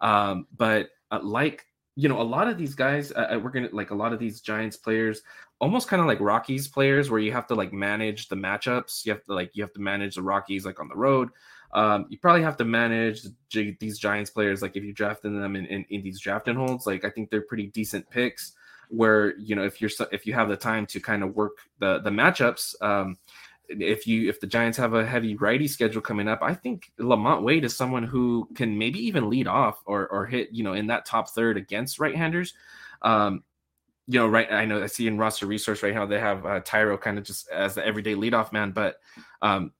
[0.00, 3.68] Um, but uh, like you know, a lot of these guys, uh, uh, we're gonna
[3.72, 5.22] like a lot of these Giants players,
[5.60, 9.04] almost kind of like Rockies players, where you have to like manage the matchups.
[9.04, 11.28] You have to like you have to manage the Rockies like on the road.
[11.74, 15.64] Um, you probably have to manage these Giants players like if you drafted them in,
[15.66, 16.86] in, in these drafting holds.
[16.86, 18.52] Like I think they're pretty decent picks.
[18.92, 22.00] Where you know if you're if you have the time to kind of work the
[22.00, 22.74] the matchups.
[22.82, 23.16] Um,
[23.68, 27.42] if you if the Giants have a heavy righty schedule coming up, I think LaMonte
[27.42, 30.88] Wade is someone who can maybe even lead off or or hit you know in
[30.88, 32.54] that top third against right-handers.
[33.02, 33.44] Um,
[34.08, 34.50] you know, right?
[34.52, 37.24] I know I see in roster resource right now they have uh, Thairo kind of
[37.24, 38.96] just as the everyday leadoff man, but
[39.40, 39.72] um,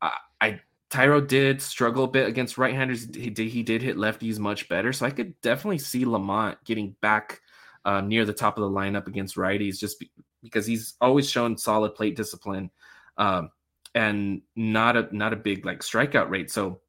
[0.00, 3.14] I, I Thairo did struggle a bit against right-handers.
[3.14, 6.96] He did he did hit lefties much better, so I could definitely see LaMonte getting
[7.02, 7.40] back
[7.84, 10.10] uh, near the top of the lineup against righties, just be,
[10.42, 12.70] because he's always shown solid plate discipline
[13.16, 13.50] um,
[13.94, 16.50] and not a not a big like strikeout rate.
[16.50, 16.80] So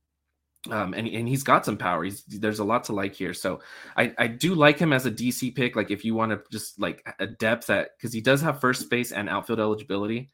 [0.69, 2.03] um, and, and he's got some power.
[2.03, 3.33] He's there's a lot to like here.
[3.33, 3.61] So
[3.95, 5.75] I, I do like him as a DC pick.
[5.75, 8.89] Like if you want to just like a depth at because he does have first
[8.89, 10.29] base and outfield eligibility.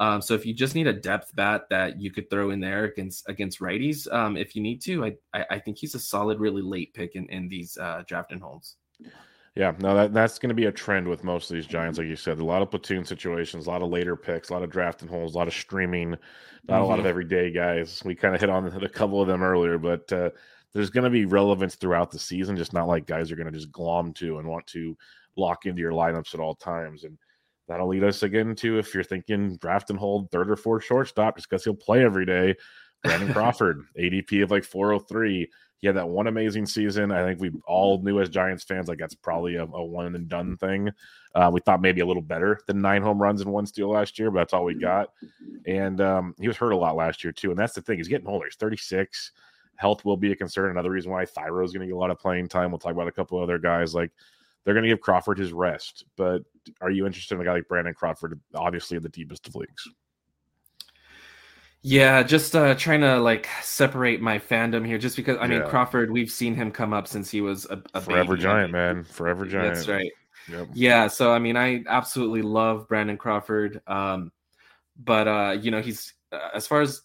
[0.00, 2.84] Um, so if you just need a depth bat that you could throw in there
[2.84, 6.38] against against righties, um, if you need to, I, I, I think he's a solid,
[6.38, 8.76] really late pick in in these uh, draft and holds.
[9.58, 12.06] Yeah, no, that, that's going to be a trend with most of these Giants, like
[12.06, 12.38] you said.
[12.38, 15.34] A lot of platoon situations, a lot of later picks, a lot of drafting holes,
[15.34, 16.74] a lot of streaming, not mm-hmm.
[16.74, 17.08] a lot of mm-hmm.
[17.08, 18.00] everyday guys.
[18.04, 20.30] We kind of hit on a couple of them earlier, but uh,
[20.72, 23.52] there's going to be relevance throughout the season, just not like guys are going to
[23.52, 24.96] just glom to and want to
[25.36, 27.02] lock into your lineups at all times.
[27.02, 27.18] And
[27.66, 31.34] that'll lead us again to if you're thinking draft and hold third or fourth shortstop,
[31.34, 32.54] just because he'll play every day.
[33.02, 37.12] Brandon Crawford, ADP of like 403 he had that one amazing season.
[37.12, 40.28] I think we all knew as Giants fans like that's probably a, a one and
[40.28, 40.90] done thing.
[41.34, 44.18] Uh, we thought maybe a little better than nine home runs and one steal last
[44.18, 45.12] year, but that's all we got.
[45.66, 47.50] And um, he was hurt a lot last year too.
[47.50, 48.46] And that's the thing; he's getting older.
[48.46, 49.32] He's 36.
[49.76, 50.72] Health will be a concern.
[50.72, 52.72] Another reason why Thairo is going to get a lot of playing time.
[52.72, 54.10] We'll talk about a couple other guys like
[54.64, 56.04] they're going to give Crawford his rest.
[56.16, 56.42] But
[56.80, 58.40] are you interested in a guy like Brandon Crawford?
[58.56, 59.88] Obviously, in the deepest of leagues.
[61.82, 66.10] Yeah, just uh, trying to like separate my fandom here, just because I mean Crawford,
[66.10, 68.42] we've seen him come up since he was a, a forever baby.
[68.42, 69.74] giant, man, forever giant.
[69.74, 70.10] That's right.
[70.50, 70.68] Yep.
[70.74, 74.32] Yeah, so I mean, I absolutely love Brandon Crawford, um,
[74.98, 77.02] but uh, you know, he's uh, as far as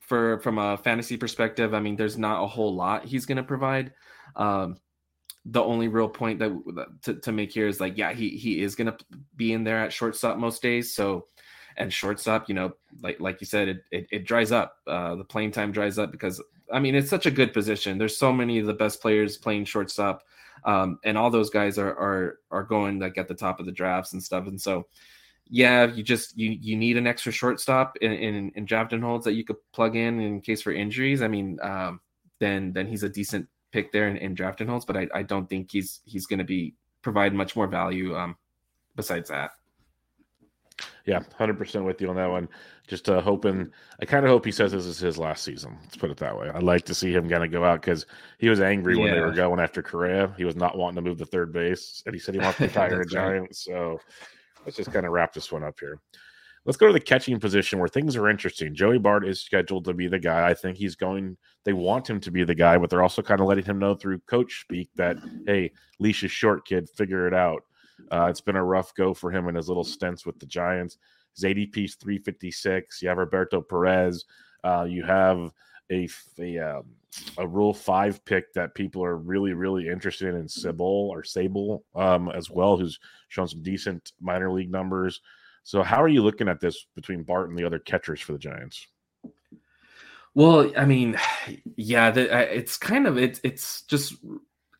[0.00, 3.42] for from a fantasy perspective, I mean, there's not a whole lot he's going to
[3.44, 3.92] provide.
[4.34, 4.78] Um,
[5.44, 8.74] the only real point that to, to make here is like, yeah, he he is
[8.74, 8.96] going to
[9.36, 11.26] be in there at shortstop most days, so
[11.76, 14.78] and shortstop, you know, like like you said, it it, it dries up.
[14.86, 17.98] Uh, the playing time dries up because I mean it's such a good position.
[17.98, 20.22] There's so many of the best players playing shortstop,
[20.64, 23.72] um, and all those guys are are are going like at the top of the
[23.72, 24.46] drafts and stuff.
[24.46, 24.86] And so,
[25.48, 29.24] yeah, you just you you need an extra shortstop in in, in draft and holds
[29.24, 31.22] that you could plug in in case for injuries.
[31.22, 32.00] I mean, um,
[32.38, 35.22] then then he's a decent pick there in, in draft and holds, but I, I
[35.22, 38.36] don't think he's he's going to be provide much more value um,
[38.96, 39.52] besides that.
[41.06, 42.48] Yeah, hundred percent with you on that one.
[42.86, 45.76] Just uh, hoping, I kind of hope he says this is his last season.
[45.82, 46.50] Let's put it that way.
[46.50, 48.06] I'd like to see him kind of go out because
[48.38, 49.02] he was angry yeah.
[49.02, 50.32] when they were going after Correa.
[50.36, 52.64] He was not wanting to move to third base, and he said he wants to
[52.66, 53.42] retire a Giant.
[53.42, 53.54] Right.
[53.54, 54.00] So
[54.64, 56.00] let's just kind of wrap this one up here.
[56.64, 58.74] Let's go to the catching position where things are interesting.
[58.74, 60.48] Joey Bart is scheduled to be the guy.
[60.48, 61.36] I think he's going.
[61.64, 63.94] They want him to be the guy, but they're also kind of letting him know
[63.94, 66.88] through coach speak that hey, leash is short, kid.
[66.90, 67.62] Figure it out.
[68.10, 70.98] Uh, it's been a rough go for him in his little stints with the Giants.
[71.34, 73.02] His ADP is 356.
[73.02, 74.24] You have Roberto Perez.
[74.64, 75.52] Uh, you have
[75.90, 76.84] a a, um,
[77.38, 82.30] a Rule Five pick that people are really really interested in, Sybil or Sabol um,
[82.30, 85.20] as well, who's shown some decent minor league numbers.
[85.62, 88.38] So, how are you looking at this between Bart and the other catchers for the
[88.38, 88.86] Giants?
[90.34, 91.18] Well, I mean,
[91.76, 94.14] yeah, the, it's kind of it's it's just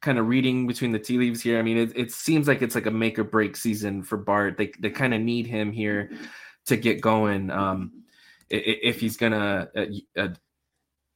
[0.06, 1.58] kind of reading between the tea leaves here.
[1.58, 4.56] I mean, it, it seems like it's like a make or break season for Bart.
[4.56, 6.12] They they kind of need him here
[6.66, 7.50] to get going.
[7.50, 8.04] Um,
[8.48, 10.28] if he's gonna uh, uh,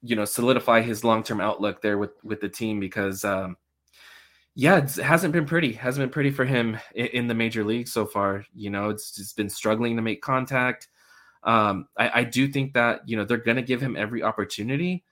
[0.03, 3.57] you know solidify his long-term outlook there with with the team because um
[4.57, 7.87] yeah it hasn't been pretty hasn't been pretty for him in, in the major league
[7.87, 10.89] so far you know it's just been struggling to make contact
[11.45, 15.05] um I, I do think that you know they're gonna give him every opportunity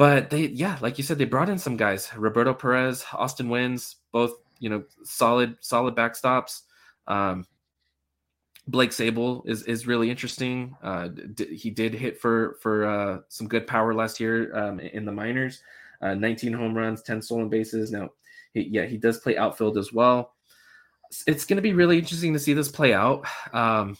[0.00, 3.96] but they yeah like you said they brought in some guys roberto perez austin wynns
[4.12, 6.62] both you know solid solid backstops
[7.06, 7.44] um
[8.66, 10.76] Blake Sabol is is really interesting.
[10.82, 15.04] Uh, d- he did hit for for uh, some good power last year um, in
[15.04, 15.60] the minors.
[16.00, 17.90] Uh, 19 home runs, 10 stolen bases.
[17.90, 18.10] Now,
[18.54, 20.34] he, yeah, he does play outfield as well.
[21.26, 23.26] It's going to be really interesting to see this play out.
[23.52, 23.96] Um,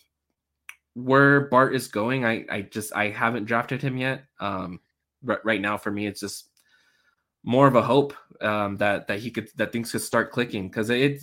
[0.95, 4.25] where Bart is going, I I just I haven't drafted him yet.
[4.39, 4.79] Um,
[5.23, 6.51] right now, for me, it's just
[7.43, 10.91] more of a hope um, that that he could that things could start clicking because
[10.91, 11.21] it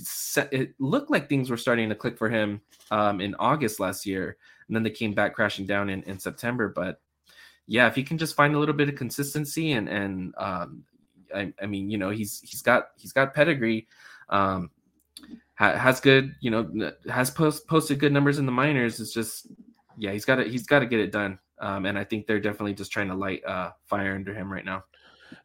[0.52, 4.38] it looked like things were starting to click for him um, in August last year,
[4.68, 6.70] and then they came back crashing down in, in September.
[6.70, 7.00] But
[7.68, 10.84] yeah, if he can just find a little bit of consistency and and um,
[11.34, 13.88] I, I, mean, you know, he's he's got he's got pedigree,
[14.30, 14.72] um,
[15.56, 19.00] ha, has good, you know, has post, posted good numbers in the minors.
[19.00, 19.48] It's just
[19.98, 21.40] yeah, he's got to he's got to get it done.
[21.60, 24.66] Um, and I think they're definitely just trying to light uh, fire under him right
[24.66, 24.84] now.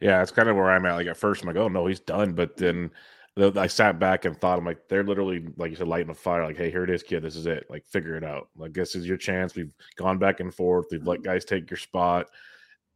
[0.00, 0.94] Yeah, it's kind of where I'm at.
[0.94, 2.32] Like at first, I'm like, oh no, he's done.
[2.32, 2.90] But then
[3.38, 6.44] I sat back and thought, I'm like, they're literally, like you said, lighting a fire.
[6.44, 7.22] Like, hey, here it is, kid.
[7.22, 7.66] This is it.
[7.70, 8.48] Like, figure it out.
[8.56, 9.54] Like, this is your chance.
[9.54, 10.86] We've gone back and forth.
[10.90, 12.26] We've let guys take your spot.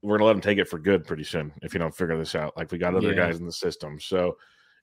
[0.02, 2.34] We're gonna let them take it for good pretty soon if you don't figure this
[2.34, 2.56] out.
[2.56, 3.26] Like, we got other yeah.
[3.26, 4.36] guys in the system, so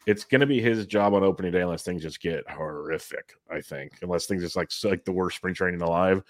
[0.06, 3.34] it's gonna be his job on opening day unless things just get horrific.
[3.50, 6.24] I think unless things just like like the worst spring training alive.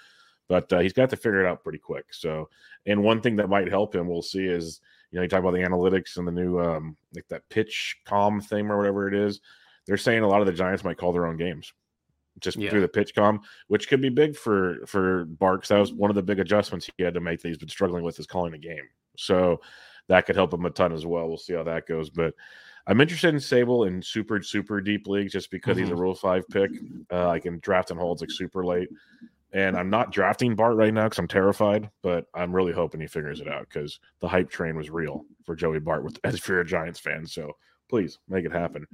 [0.49, 2.05] But uh, he's got to figure it out pretty quick.
[2.11, 2.49] So,
[2.85, 5.53] and one thing that might help him, we'll see, is you know, you talk about
[5.53, 9.41] the analytics and the new um like that PitchCom thing or whatever it is.
[9.85, 11.71] They're saying a lot of the Giants might call their own games
[12.39, 12.69] just yeah.
[12.69, 15.69] through the PitchCom, which could be big for for Barks.
[15.69, 18.03] That was one of the big adjustments he had to make that he's been struggling
[18.03, 18.87] with is calling a game.
[19.17, 19.61] So
[20.07, 21.27] that could help him a ton as well.
[21.27, 22.09] We'll see how that goes.
[22.09, 22.33] But
[22.87, 25.83] I'm interested in Sabol in super super deep leagues just because mm-hmm.
[25.83, 26.01] he's a mm-hmm.
[26.01, 26.71] Rule Five pick.
[27.11, 28.89] Uh, I can draft and holds like super late.
[29.53, 33.07] And I'm not drafting Bart right now because I'm terrified, but I'm really hoping he
[33.07, 36.47] figures it out because the hype train was real for Joey Bart with as if
[36.47, 37.25] you're a Giants fan.
[37.25, 37.51] So
[37.89, 38.87] please make it happen.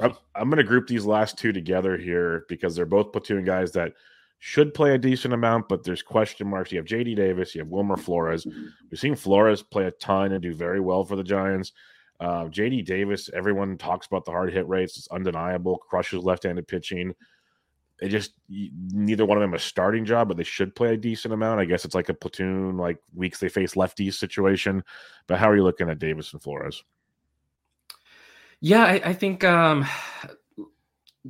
[0.00, 3.72] I'm, I'm going to group these last two together here because they're both platoon guys
[3.72, 3.94] that
[4.40, 6.70] should play a decent amount, but there's question marks.
[6.70, 8.46] You have JD Davis, you have Wilmer Flores.
[8.90, 11.72] We've seen Flores play a ton and do very well for the Giants.
[12.20, 14.96] Uh, JD Davis, everyone talks about the hard hit rates.
[14.96, 15.78] It's undeniable.
[15.78, 17.14] Crushes left handed pitching
[18.00, 21.34] it just neither one of them a starting job, but they should play a decent
[21.34, 21.60] amount.
[21.60, 24.84] I guess it's like a platoon, like weeks they face lefties situation.
[25.26, 26.84] But how are you looking at Davis and Flores?
[28.60, 29.84] Yeah, I, I think um,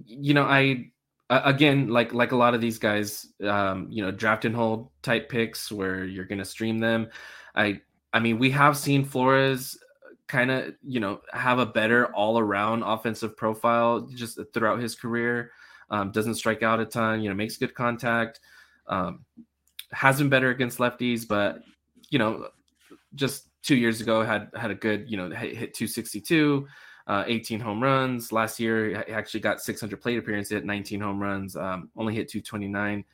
[0.04, 0.90] you know I
[1.31, 5.31] again like like a lot of these guys, um, you know, draft and hold type
[5.31, 7.09] picks where you're going to stream them.
[7.54, 7.81] I
[8.12, 9.78] I mean, we have seen Flores
[10.26, 15.50] kind of you know have a better all around offensive profile just throughout his career
[15.90, 18.40] um, doesn't strike out a ton, you know, makes good contact,
[18.87, 19.24] um,
[19.92, 21.62] has been better against lefties, but
[22.11, 22.48] you know,
[23.14, 26.66] just two years ago had had a good, you know, hit 262,
[27.07, 28.33] uh, 18 home runs.
[28.33, 32.29] Last year, he actually got 600 plate appearances, hit 19 home runs, um, only hit
[32.29, 33.05] 229.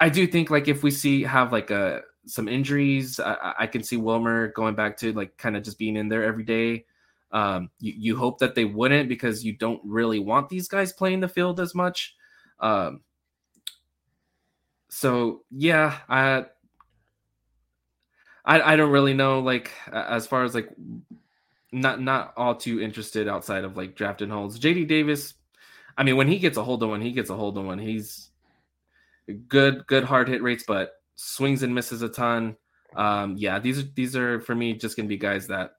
[0.00, 3.82] I do think like if we see have like a some injuries, I, I can
[3.82, 6.84] see Wilmer going back to like kind of just being in there every day.
[7.32, 11.20] Um, you, you hope that they wouldn't because you don't really want these guys playing
[11.20, 12.14] the field as much.
[12.58, 13.02] Um,
[14.88, 16.46] so yeah, I,
[18.44, 20.68] I I don't really know like as far as like
[21.72, 24.58] not not all too interested outside of like drafting holds.
[24.58, 25.34] JD Davis,
[25.96, 27.78] I mean when he gets a hold of one, he gets a hold of one.
[27.78, 28.30] He's
[29.48, 32.56] good good hard hit rates, but swings and misses a ton.
[32.96, 35.72] Um, yeah, these are these are for me just gonna be guys that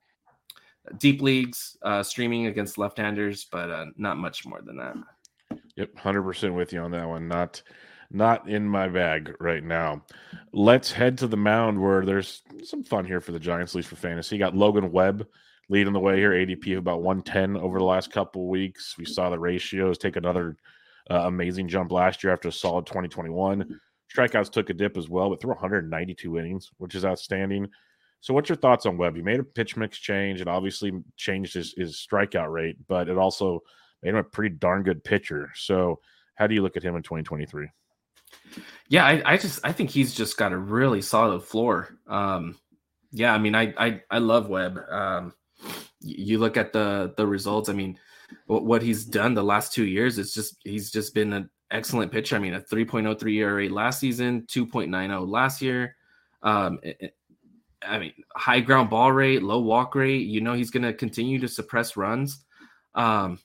[0.98, 4.96] deep leagues, uh, streaming against left-handers, but uh, not much more than that.
[5.76, 7.28] Yep, hundred percent with you on that one.
[7.28, 7.62] Not
[8.10, 10.04] not in my bag right now.
[10.52, 13.90] Let's head to the mound where there's some fun here for the Giants, at least
[13.90, 14.36] for fantasy.
[14.36, 15.28] You got Logan Webb
[15.70, 18.96] leading the way here, ADP of about 110 over the last couple weeks.
[18.98, 20.58] We saw the ratios take another
[21.10, 23.80] uh, amazing jump last year after a solid 2021.
[24.14, 27.70] Strikeouts took a dip as well, but threw 192 innings, which is outstanding.
[28.22, 29.16] So, what's your thoughts on Webb?
[29.16, 33.18] He made a pitch mix change and obviously changed his, his strikeout rate, but it
[33.18, 33.62] also
[34.04, 35.50] made him a pretty darn good pitcher.
[35.56, 36.00] So,
[36.36, 37.68] how do you look at him in 2023?
[38.88, 41.98] Yeah, I, I just I think he's just got a really solid floor.
[42.08, 42.58] Um,
[43.12, 44.80] yeah, I mean, I I, I love Webb.
[44.90, 45.34] Um,
[46.00, 47.70] you look at the the results.
[47.70, 47.98] I mean,
[48.46, 52.36] what he's done the last two years is just he's just been an excellent pitcher.
[52.36, 55.96] I mean, a 3.03 ERA last season, 2.90 last year.
[56.44, 56.80] Um,
[57.84, 60.28] I mean, high ground ball rate, low walk rate.
[60.28, 62.44] You know, he's going to continue to suppress runs.
[62.96, 63.40] Um,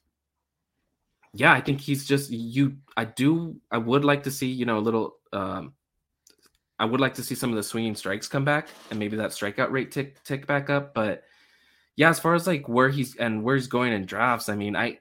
[1.34, 2.76] yeah, I think he's just you.
[2.96, 3.56] I do.
[3.70, 5.16] I would like to see you know a little.
[5.32, 5.74] Um,
[6.78, 9.30] I would like to see some of the swinging strikes come back and maybe that
[9.30, 10.94] strikeout rate tick tick back up.
[10.94, 11.24] But
[11.96, 14.76] yeah, as far as like where he's and where he's going in drafts, I mean,
[14.76, 14.98] I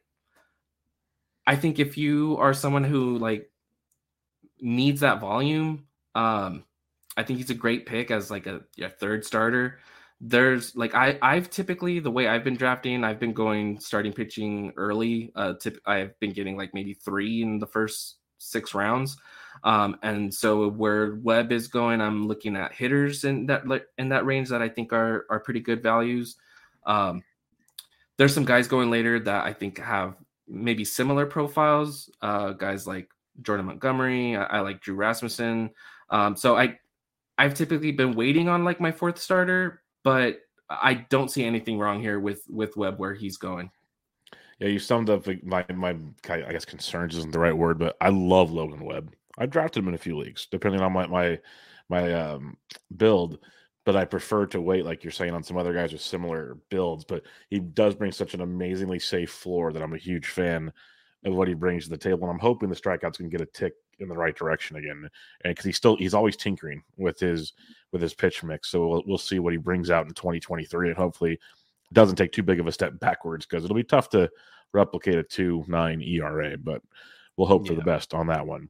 [1.47, 3.49] I think if you are someone who like
[4.59, 6.63] needs that volume, um,
[7.17, 9.79] I think he's a great pick as like a, a third starter
[10.21, 14.71] there's like I I've typically the way I've been drafting, I've been going starting pitching
[14.77, 15.31] early.
[15.35, 19.17] Uh, tip, I've been getting like maybe three in the first six rounds.
[19.63, 23.63] Um, and so where Webb is going, I'm looking at hitters in that
[23.97, 26.37] in that range that I think are are pretty good values.
[26.85, 27.23] Um,
[28.17, 30.15] there's some guys going later that I think have
[30.47, 32.09] maybe similar profiles.
[32.21, 33.09] Uh, guys like
[33.41, 35.71] Jordan Montgomery, I, I like Drew Rasmussen.
[36.09, 36.79] Um, so I
[37.37, 42.01] I've typically been waiting on like my fourth starter, but I don't see anything wrong
[42.01, 43.71] here with with Webb where he's going.
[44.59, 45.97] Yeah, you summed up my my
[46.29, 49.13] I guess concerns isn't the right word, but I love Logan Webb.
[49.37, 51.39] I drafted him in a few leagues, depending on my my
[51.89, 52.57] my um,
[52.95, 53.39] build.
[53.85, 57.05] But I prefer to wait, like you're saying, on some other guys with similar builds.
[57.05, 60.73] But he does bring such an amazingly safe floor that I'm a huge fan
[61.23, 62.23] of what he brings to the table.
[62.23, 65.09] And I'm hoping the strikeouts can get a tick in the right direction again.
[65.43, 67.53] And because he's still he's always tinkering with his
[67.91, 68.69] with his pitch mix.
[68.69, 71.39] So we'll, we'll see what he brings out in 2023, and hopefully
[71.93, 74.29] doesn't take too big of a step backwards because it'll be tough to
[74.73, 76.57] replicate a two nine ERA.
[76.57, 76.81] But
[77.37, 77.69] we'll hope yeah.
[77.69, 78.69] for the best on that one.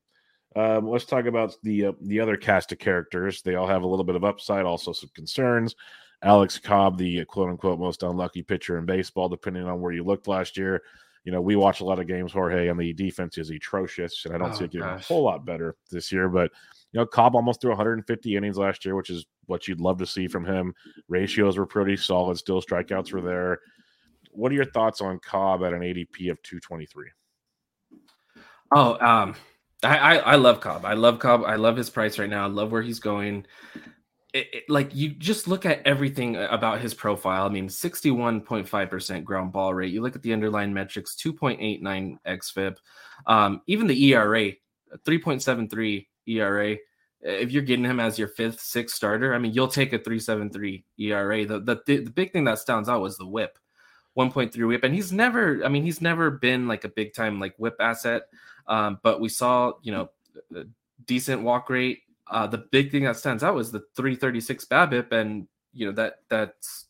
[0.55, 3.41] Um, let's talk about the uh, the other cast of characters.
[3.41, 5.75] They all have a little bit of upside, also some concerns.
[6.23, 10.27] Alex Cobb, the quote unquote most unlucky pitcher in baseball, depending on where you looked
[10.27, 10.81] last year
[11.25, 14.33] you know, we watch a lot of games, Jorge, and the defense is atrocious, and
[14.33, 15.03] I don't oh, see it getting gosh.
[15.03, 16.29] a whole lot better this year.
[16.29, 16.51] But
[16.91, 20.05] you know, Cobb almost threw 150 innings last year, which is what you'd love to
[20.05, 20.73] see from him.
[21.07, 23.59] Ratios were pretty solid, still strikeouts were there.
[24.31, 27.09] What are your thoughts on Cobb at an ADP of 223?
[28.73, 29.35] Oh, um,
[29.83, 30.85] I, I, I love Cobb.
[30.85, 31.43] I love Cobb.
[31.43, 32.43] I love his price right now.
[32.43, 33.45] I love where he's going
[34.35, 37.45] it, it, like you just look at everything about his profile.
[37.45, 39.93] I mean, 61.5% ground ball rate.
[39.93, 42.75] You look at the underlying metrics, 2.89 xFIP.
[43.27, 44.51] Um, even the ERA,
[45.05, 46.75] 3.73 ERA.
[47.21, 50.83] If you're getting him as your fifth, sixth starter, I mean, you'll take a 3.73
[50.99, 51.45] ERA.
[51.45, 53.57] The, the, the big thing that stands out was the whip.
[54.17, 57.53] 1.3 whip and he's never i mean he's never been like a big time like
[57.57, 58.29] whip asset
[58.65, 60.09] um, but we saw you know
[61.05, 65.47] decent walk rate uh, the big thing that stands out was the 336 BABIP, and
[65.73, 66.85] you know that that's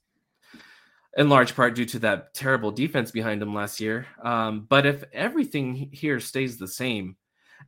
[1.17, 4.06] in large part due to that terrible defense behind him last year.
[4.21, 7.15] Um, but if everything here stays the same,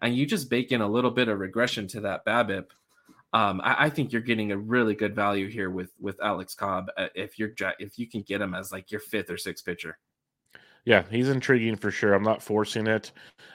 [0.02, 2.68] and you just bake in a little bit of regression to that BABIP,
[3.34, 6.90] um, I, I, think you're getting a really good value here with with Alex Cobb
[6.98, 9.98] uh, if you're if you can get him as like your fifth or sixth pitcher.
[10.88, 12.14] Yeah, he's intriguing for sure.
[12.14, 13.12] I'm not forcing it,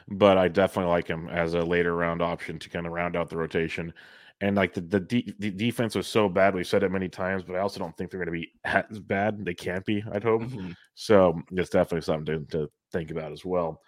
[0.06, 3.30] but I definitely like him as a later round option to kind of round out
[3.30, 3.94] the rotation.
[4.42, 7.42] And like the the, de- the defense was so bad, we said it many times,
[7.42, 9.46] but I also don't think they're going to be as bad.
[9.46, 10.42] They can't be, I'd hope.
[10.42, 10.72] Mm-hmm.
[10.94, 13.80] So it's definitely something to, to think about as well.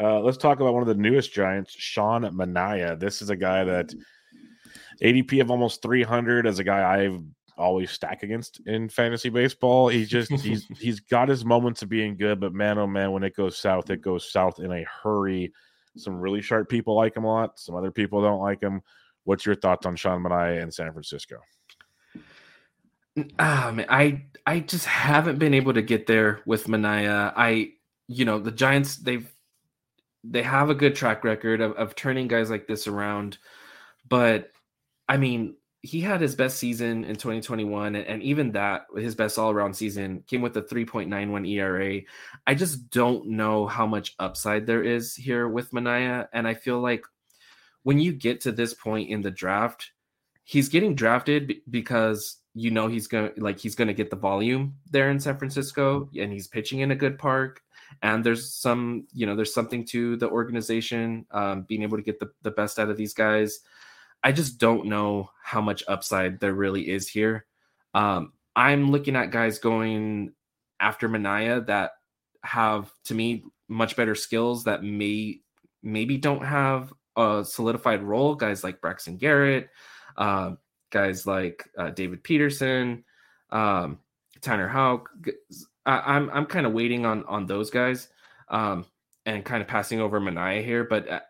[0.00, 2.96] Uh, let's talk about one of the newest Giants, Sean Manaea.
[3.00, 3.92] This is a guy that
[5.02, 7.20] ADP of almost 300 as a guy I've
[7.56, 9.88] always stack against in fantasy baseball.
[9.88, 13.22] He's just he's he's got his moments of being good, but man oh man, when
[13.22, 15.52] it goes south, it goes south in a hurry.
[15.96, 17.58] Some really sharp people like him a lot.
[17.58, 18.82] Some other people don't like him.
[19.24, 21.38] What's your thoughts on Sean Manaea in San Francisco?
[23.38, 27.32] Ah, man, I I just haven't been able to get there with Manaea.
[27.36, 27.72] I
[28.08, 29.30] you know the Giants they've
[30.24, 33.38] they have a good track record of, of turning guys like this around,
[34.08, 34.50] but
[35.08, 39.74] I mean he had his best season in 2021 and, even that his best all-around
[39.74, 42.00] season came with a 3.91 era
[42.46, 46.80] i just don't know how much upside there is here with manaea and i feel
[46.80, 47.04] like
[47.84, 49.92] when you get to this point in the draft,
[50.42, 55.10] he's getting drafted because you know he's gonna like he's gonna get the volume there
[55.10, 57.60] in San Francisco, and he's pitching in a good park.
[58.02, 62.18] And there's some, you know, there's something to the organization um, being able to get
[62.18, 63.60] the, the best out of these guys.
[64.24, 67.44] I just don't know how much upside there really is here.
[67.92, 70.32] Um, I'm looking at guys going
[70.80, 71.90] after Manaea that
[72.42, 75.40] have, to me, much better skills that may
[75.82, 78.34] maybe don't have a solidified role.
[78.34, 79.68] Guys like Braxton Garrett,
[80.16, 80.52] uh,
[80.90, 83.04] guys like uh, David Peterson,
[83.50, 83.98] um,
[84.40, 85.10] Tanner Houck.
[85.84, 88.08] I, am I'm, I'm kind of waiting on on those guys,
[88.48, 88.86] um,
[89.26, 90.84] and kind of passing over Manaea here.
[90.84, 91.20] But uh,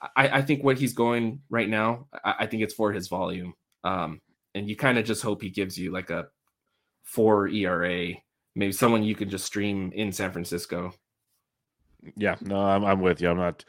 [0.00, 3.54] I, I think what he's going right now, I, I think it's for his volume.
[3.84, 4.20] Um,
[4.54, 6.26] and you kind of just hope he gives you like a
[7.04, 8.14] four ERA,
[8.54, 10.92] maybe someone you can just stream in San Francisco.
[12.16, 13.28] Yeah, no, I'm, I'm with you.
[13.28, 13.64] I'm not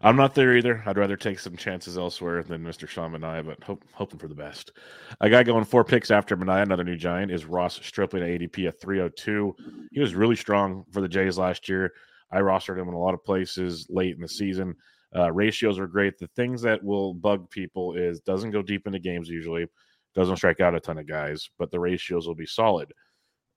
[0.00, 0.82] I'm not there either.
[0.86, 2.86] I'd rather take some chances elsewhere than Mr.
[2.86, 4.72] Sean Manaea, but hope, hoping for the best.
[5.20, 8.68] A guy going four picks after Manaea, another new giant, is Ross Stripling at ADP
[8.68, 9.56] at 302.
[9.90, 11.92] He was really strong for the Jays last year.
[12.30, 14.76] I rostered him in a lot of places late in the season.
[15.14, 16.18] Uh, ratios are great.
[16.18, 19.66] The things that will bug people is doesn't go deep into games usually,
[20.14, 22.92] doesn't strike out a ton of guys, but the ratios will be solid.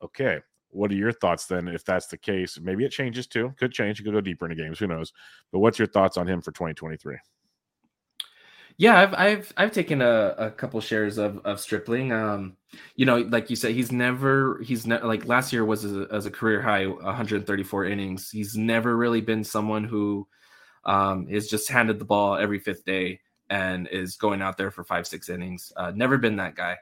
[0.02, 0.40] Okay,
[0.70, 2.58] what are your thoughts then if that's the case?
[2.62, 3.54] Maybe it changes too.
[3.60, 4.04] Could change.
[4.04, 4.80] Could go deeper into games.
[4.80, 5.12] Who knows?
[5.52, 7.18] But what's your thoughts on him for 2023?
[8.78, 12.12] Yeah, I've I've I've taken a, a couple shares of of Stripling.
[12.12, 12.58] Um,
[12.96, 16.08] you know, like you said, he's never he's never like last year was as a,
[16.12, 18.30] as a career high 134 innings.
[18.32, 20.28] He's never really been someone who
[20.86, 23.20] um, is just handed the ball every fifth day
[23.50, 25.72] and is going out there for five six innings.
[25.76, 26.78] Uh, never been that guy.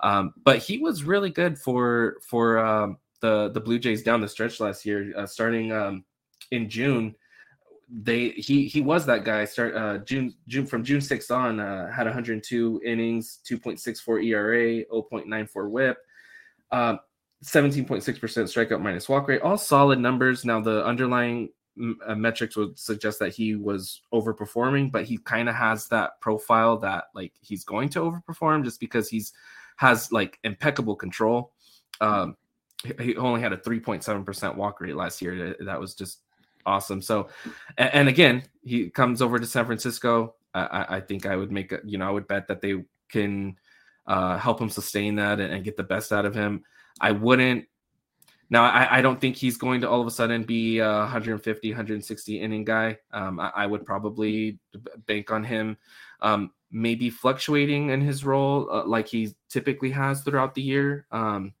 [0.00, 4.28] Um, but he was really good for for um, the the Blue Jays down the
[4.28, 6.04] stretch last year, uh, starting um,
[6.50, 7.14] in June.
[7.88, 9.44] They he he was that guy.
[9.44, 15.70] Start uh, June June from June 6th on uh, had 102 innings, 2.64 ERA, 0.94
[15.70, 15.98] WHIP,
[16.70, 16.96] uh,
[17.44, 19.42] 17.6% strikeout minus walk rate.
[19.42, 20.44] All solid numbers.
[20.44, 21.50] Now the underlying
[22.06, 26.76] uh, metrics would suggest that he was overperforming, but he kind of has that profile
[26.78, 29.32] that like he's going to overperform just because he's
[29.76, 31.52] has like impeccable control.
[32.00, 32.36] Um,
[33.00, 35.56] he only had a 3.7% walk rate last year.
[35.60, 36.20] That was just
[36.66, 37.00] awesome.
[37.00, 37.28] So,
[37.78, 40.34] and, and again, he comes over to San Francisco.
[40.54, 43.56] I, I, think I would make a, you know, I would bet that they can
[44.06, 46.62] uh, help him sustain that and, and, get the best out of him.
[47.00, 47.66] I wouldn't.
[48.52, 51.70] Now, I, I, don't think he's going to all of a sudden be a 150,
[51.70, 52.98] 160 inning guy.
[53.10, 54.58] Um, I, I, would probably
[55.06, 55.78] bank on him
[56.20, 61.06] um, maybe fluctuating in his role uh, like he typically has throughout the year.
[61.10, 61.54] Um,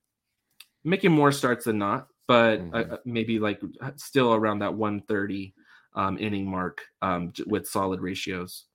[0.84, 2.92] making more starts than not, but uh, mm-hmm.
[2.92, 3.62] uh, maybe like
[3.96, 5.54] still around that 130
[5.94, 8.66] um, inning mark um, with solid ratios.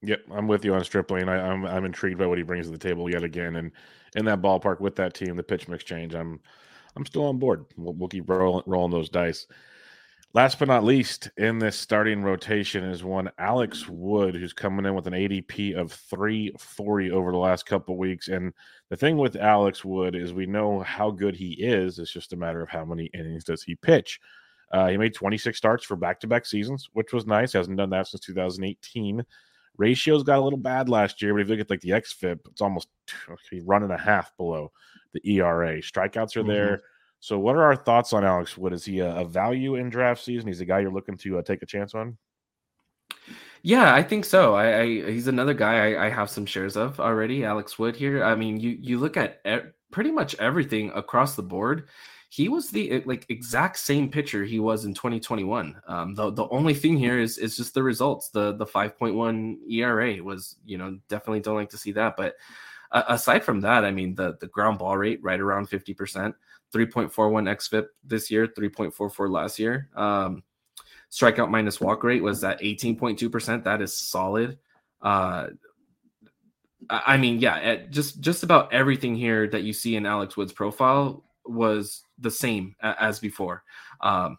[0.00, 1.28] Yep, I'm with you on Stripling.
[1.28, 3.70] I, am I'm, I'm intrigued by what he brings to the table yet again, and
[4.16, 6.40] in that ballpark with that team, the pitch mix change, I'm
[6.96, 7.64] I'm still on board.
[7.76, 9.46] We'll, we'll keep rolling, rolling those dice.
[10.34, 14.96] Last but not least, in this starting rotation is one Alex Wood, who's coming in
[14.96, 18.26] with an ADP of 340 over the last couple weeks.
[18.26, 18.52] And
[18.90, 22.00] the thing with Alex Wood is we know how good he is.
[22.00, 24.18] It's just a matter of how many innings does he pitch.
[24.72, 27.52] Uh, he made 26 starts for back-to-back seasons, which was nice.
[27.52, 29.24] Hasn't done that since 2018.
[29.76, 32.40] Ratios got a little bad last year, but if you look at like the XFIP,
[32.50, 32.88] it's almost
[33.50, 34.72] he's running a half below
[35.14, 35.78] the ERA.
[35.78, 36.48] Strikeouts are mm-hmm.
[36.48, 36.82] there.
[37.20, 38.74] So, what are our thoughts on Alex Wood?
[38.74, 40.46] Is he a, a value in draft season?
[40.46, 42.18] He's a guy you're looking to uh, take a chance on.
[43.62, 44.54] Yeah, I think so.
[44.54, 47.42] I, I he's another guy I, I, have some shares of already.
[47.42, 48.22] Alex Wood here.
[48.22, 51.88] I mean, you you look at e- pretty much everything across the board.
[52.28, 55.80] He was the like exact same pitcher he was in 2021.
[55.88, 58.28] Um, the the only thing here is is just the results.
[58.28, 62.18] The the 5.1 ERA was you know definitely don't like to see that.
[62.18, 62.34] But
[62.94, 66.34] uh, aside from that, I mean the the ground ball rate right around 50 percent.
[66.74, 69.88] 3.41 xFIP this year, 3.44 last year.
[69.94, 70.42] Um,
[71.10, 73.62] strikeout minus walk rate was at 18.2%.
[73.62, 74.58] That is solid.
[75.00, 75.48] Uh,
[76.90, 81.24] I mean, yeah, just just about everything here that you see in Alex Wood's profile
[81.46, 83.62] was the same as before.
[84.00, 84.36] Um,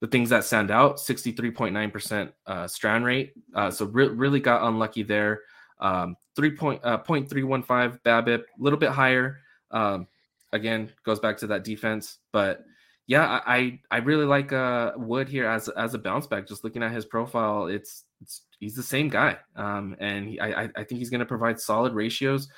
[0.00, 3.32] the things that stand out 63.9% uh, strand rate.
[3.54, 5.40] Uh, so re- really got unlucky there.
[5.80, 9.40] Um, 3 point, uh, 0.315 BABIP, a little bit higher.
[9.72, 10.06] Um,
[10.52, 12.18] again goes back to that defense.
[12.32, 12.64] But
[13.06, 16.46] yeah, I I really like uh, Wood here as as a bounce back.
[16.46, 20.64] Just looking at his profile, it's, it's he's the same guy, um, and he, I
[20.64, 22.48] I think he's going to provide solid ratios.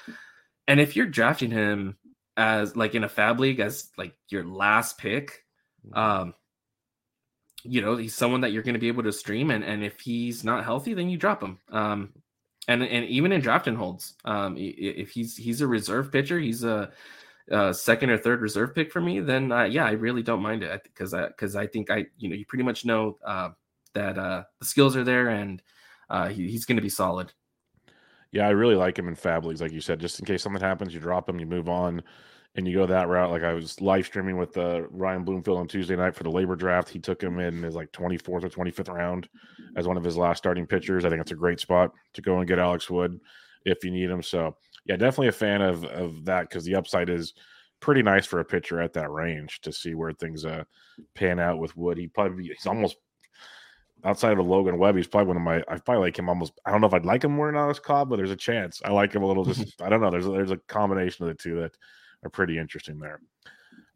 [0.66, 1.96] And if you're drafting him
[2.36, 5.44] as like in a FAAB league as like your last pick,
[5.92, 6.34] um,
[7.62, 10.00] you know, he's someone that you're going to be able to stream, and and if
[10.00, 11.60] he's not healthy, then you drop him.
[11.70, 12.12] Um,
[12.70, 16.62] and and even in draft and holds, um, if he's he's a reserve pitcher, he's
[16.62, 16.92] a,
[17.50, 19.18] a second or third reserve pick for me.
[19.18, 22.28] Then uh, yeah, I really don't mind it because I because I think I you
[22.28, 23.50] know you pretty much know uh,
[23.94, 25.60] that uh, the skills are there and
[26.10, 27.32] uh, he, he's going to be solid.
[28.30, 29.98] Yeah, I really like him in FAAB Leagues, like you said.
[29.98, 32.04] Just in case something happens, you drop him, you move on
[32.57, 33.30] and you go that route.
[33.30, 36.59] Like I was live streaming with uh, Ryan Bloomfield on Tuesday night for the LABR
[36.59, 36.88] draft.
[36.88, 39.28] He took him in his like 24th or 25th round
[39.76, 41.05] as one of his last starting pitchers.
[41.05, 43.20] I think it's a great spot to go and get Alex Wood
[43.64, 44.22] if you need him.
[44.22, 47.34] So yeah, definitely a fan of of that because the upside is
[47.78, 50.64] pretty nice for a pitcher at that range to see where things uh
[51.14, 51.98] pan out with Wood.
[51.98, 52.96] He probably he's almost
[54.05, 55.59] outside of Logan Webb, he's probably one of my.
[55.68, 56.53] I probably like him almost.
[56.64, 58.80] I don't know if I'd like him more than Alex Cobb, but there's a chance.
[58.84, 59.44] I like him a little.
[59.44, 60.11] Just I don't know.
[60.11, 61.72] There's a, there's a combination of the two that
[62.22, 63.20] are pretty interesting there.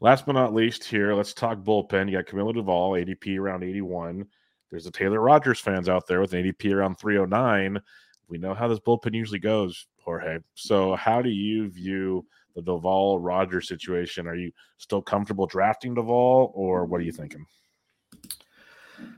[0.00, 2.10] Last but not least, here, let's talk bullpen.
[2.10, 4.26] You got Camilo Doval, ADP around 81.
[4.70, 7.80] There's the Taylor Rogers fans out there with an ADP around 309.
[8.28, 10.38] We know how this bullpen usually goes, Jorge.
[10.54, 14.26] So, how do you view the Doval Rogers situation?
[14.26, 17.46] Are you still comfortable drafting Doval, or what are you thinking?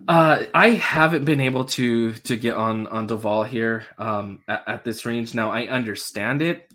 [0.09, 4.85] Uh, I haven't been able to to get on on Doval here um, at, at,
[4.85, 5.35] this range.
[5.35, 6.66] Now I understand it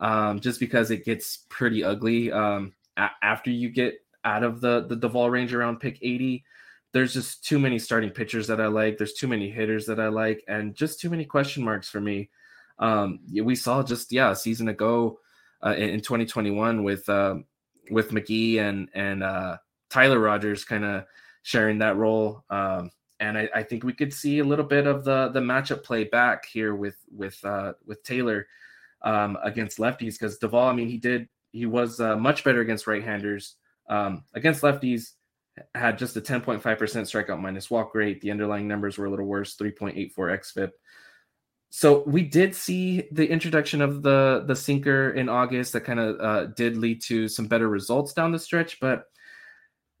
[0.00, 3.94] um, just because it gets pretty ugly um, a- after you get
[4.24, 6.44] out of the the Doval range around pick 80.
[6.92, 8.96] There's just too many starting pitchers that I like.
[8.96, 12.30] There's too many hitters that I like, and just too many question marks for me.
[12.78, 15.18] Um, we saw just yeah a season ago
[15.64, 17.36] uh, in, in, 2021 with uh,
[17.90, 19.58] with McGee and and uh,
[19.90, 21.04] Tyler Rogers kind of
[21.42, 22.44] sharing that role.
[22.50, 22.90] Um,
[23.20, 26.04] and I, I, think we could see a little bit of the the matchup play
[26.04, 28.46] back here with with uh, with Taylor
[29.02, 32.86] um, against lefties because Doval, I mean, he did he was uh, much better against
[32.86, 33.56] right-handers.
[33.88, 35.12] Um, against lefties,
[35.74, 38.20] had just a 10.5% strikeout minus walk rate.
[38.20, 40.70] The underlying numbers were a little worse, 3.84 xFIP.
[41.70, 46.20] So we did see the introduction of the the sinker in August that kind of
[46.20, 49.04] uh, did lead to some better results down the stretch, but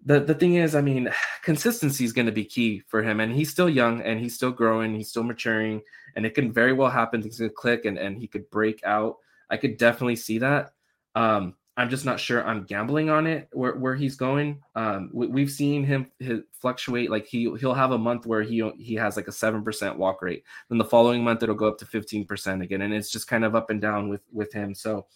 [0.04, 1.10] the the thing is, I mean,
[1.42, 4.52] consistency is going to be key for him, and he's still young and he's still
[4.52, 5.82] growing, he's still maturing,
[6.16, 7.22] and it can very well happen.
[7.22, 9.16] Things could click, and and he could break out.
[9.50, 10.72] I could definitely see that.
[11.14, 14.60] Um, I'm just not sure I'm gambling on it where, where he's going.
[14.74, 16.10] Um, we, have seen him
[16.50, 17.08] fluctuate.
[17.08, 20.20] Like he he'll have a month where he he has like a seven percent walk
[20.20, 20.42] rate.
[20.68, 23.44] Then the following month it'll go up to fifteen percent again, and it's just kind
[23.44, 24.74] of up and down with with him.
[24.74, 25.06] So,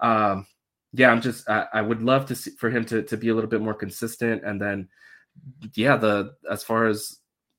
[0.00, 0.46] um,
[0.92, 3.34] yeah, I'm just I, I would love to see for him to to be a
[3.34, 4.88] little bit more consistent, and then
[5.74, 7.18] yeah, the as far as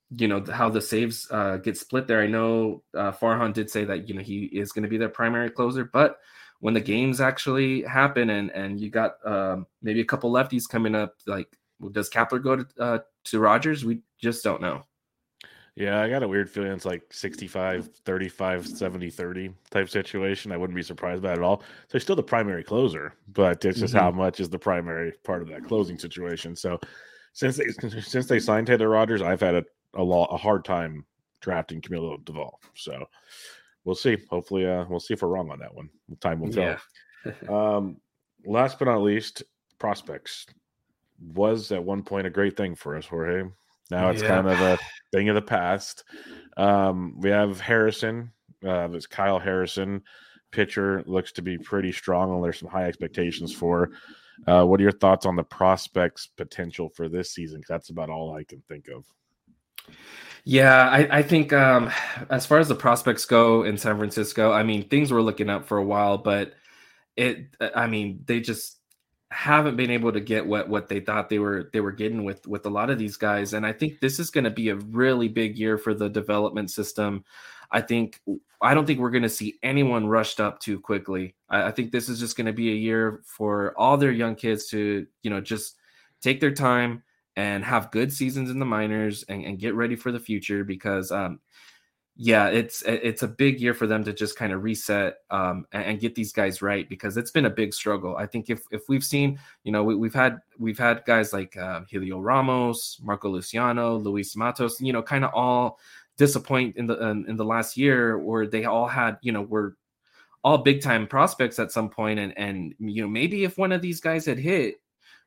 [0.10, 2.22] you know how the saves uh, get split there.
[2.22, 5.10] I know uh, Farhan did say that you know he is going to be their
[5.10, 6.18] primary closer, but
[6.60, 10.96] when the games actually happen and and you got um, maybe a couple lefties coming
[10.96, 11.48] up, like
[11.92, 13.86] does Kapler go to uh, to Rogers?
[13.86, 14.84] We just don't know.
[15.76, 20.52] Yeah, I got a weird feeling it's like 65, 35, 70, 30 type situation.
[20.52, 21.62] I wouldn't be surprised by it at all.
[21.62, 24.04] So he's still the primary closer, but it's just mm-hmm.
[24.04, 26.56] how much is the primary part of that closing situation.
[26.58, 26.80] So
[27.32, 27.70] since they
[28.02, 29.64] since they signed Taylor Rogers, I've had a
[29.94, 31.06] a, lot, a hard time
[31.42, 32.52] drafting Camilo Doval.
[32.76, 33.06] So
[33.84, 34.18] we'll see.
[34.30, 35.90] Hopefully, uh, we'll see if we're wrong on that one.
[36.20, 36.78] Time will tell.
[37.26, 37.32] Yeah.
[37.50, 37.98] um,
[38.46, 39.44] last but not least,
[39.80, 40.46] prospects
[41.34, 43.44] was at one point a great thing for us, Jorge.
[43.92, 44.30] Now it's yeah.
[44.30, 44.80] kind of a
[45.12, 46.06] thing of the past.
[46.56, 48.32] Um, we have Harrison.
[48.66, 50.02] Uh, it's Kyle Harrison,
[50.52, 53.92] pitcher, looks to be pretty strong, and there's some high expectations for.
[54.48, 57.62] Uh, what are your thoughts on the prospects' potential for this season?
[57.68, 59.06] That's about all I can think of.
[60.44, 61.92] Yeah, I, I think um,
[62.30, 65.68] as far as the prospects go in San Francisco, I mean things were looking up
[65.68, 66.54] for a while, but
[67.16, 68.81] it, I mean, they just
[69.32, 72.46] haven't been able to get what what they thought they were they were getting with
[72.48, 73.54] with a lot of these guys.
[73.54, 76.70] And i think this is going to be a really big year for the development
[76.70, 77.24] system.
[77.72, 78.20] I think
[78.62, 81.36] i don't think we're going to see anyone rushed up too quickly.
[81.50, 84.36] I, I think this is just going to be a year for all their young
[84.36, 85.78] kids to you know just
[86.22, 87.04] take their time
[87.38, 91.12] and have good seasons in the minors and, and get ready for the future because
[91.12, 91.40] um,
[92.24, 96.00] yeah, it's it's a big year for them to just kind of reset um, and,
[96.00, 98.16] get these guys right because it's been a big struggle.
[98.16, 101.58] I think if if we've seen, you know, we, have had we've had guys like
[101.58, 105.80] uh, Heliot Ramos, Marco Luciano, Luis Matos, you know, kind of all
[106.16, 109.76] disappoint in the in, in the last year, where they all had, you know, were
[110.44, 113.82] all big time prospects at some point, and and you know maybe if one of
[113.82, 114.76] these guys had hit,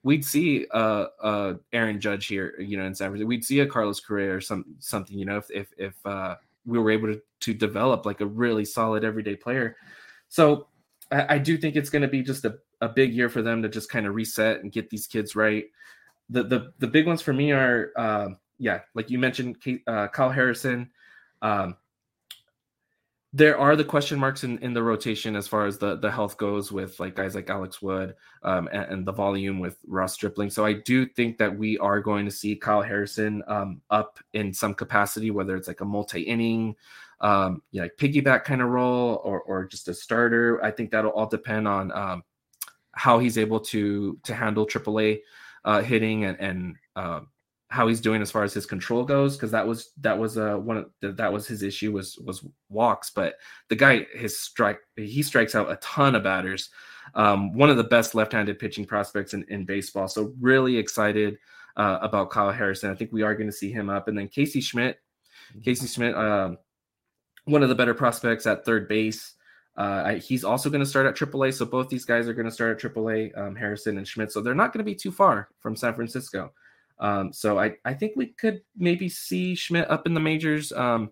[0.05, 3.27] we'd see uh uh Aaron Judge here, you know, in San Francisco.
[3.27, 6.37] We'd see a Carlos Correa or some something, you know, if if if uh
[6.67, 9.77] we were able to, to develop like a really solid everyday player.
[10.29, 10.69] So
[11.11, 13.63] I, I do think it's going to be just a, a big year for them
[13.63, 15.65] to just kind of reset and get these kids right.
[16.31, 19.57] The, the the big ones for me are uh, yeah, like you mentioned,
[19.87, 20.91] uh, Kyle Harrison.
[21.43, 21.77] Um,
[23.37, 26.37] there are the question marks in, in the rotation as far as the the health
[26.37, 28.15] goes with like guys like Alex Wood
[28.45, 30.51] um, and, and, the volume with Ross Stripling.
[30.51, 34.55] So I do think that we are going to see Kyle Harrison um, up in
[34.55, 36.77] some capacity, whether it's like a multi inning,
[37.23, 40.63] um, yeah, like piggyback kind of role or or just a starter.
[40.63, 42.23] I think that'll all depend on um,
[42.93, 45.23] how he's able to to handle AAA
[45.65, 47.29] uh, hitting and and um,
[47.75, 50.55] how he's doing as far as his control goes because that was that was uh
[50.55, 53.35] one of the, that was his issue was was walks but
[53.69, 56.71] the guy his strike he strikes out a ton of batters
[57.17, 61.37] um, one of the best left-handed pitching prospects in, in baseball so really excited
[61.77, 64.29] uh, about Kyle Harrison I think we are going to see him up and then
[64.29, 65.01] Casey schmidt
[65.65, 66.57] Casey schmidt um,
[67.47, 69.35] one of the better prospects at third base
[69.77, 72.53] uh, he's also going to start at AAA, so both these guys are going to
[72.53, 74.31] start at AAA, um, Harrison and Schmidt.
[74.31, 76.53] So they're not going to be too far from San Francisco.
[76.99, 80.73] Um, so I, I think we could maybe see Schmidt up in the majors.
[80.73, 81.11] Um,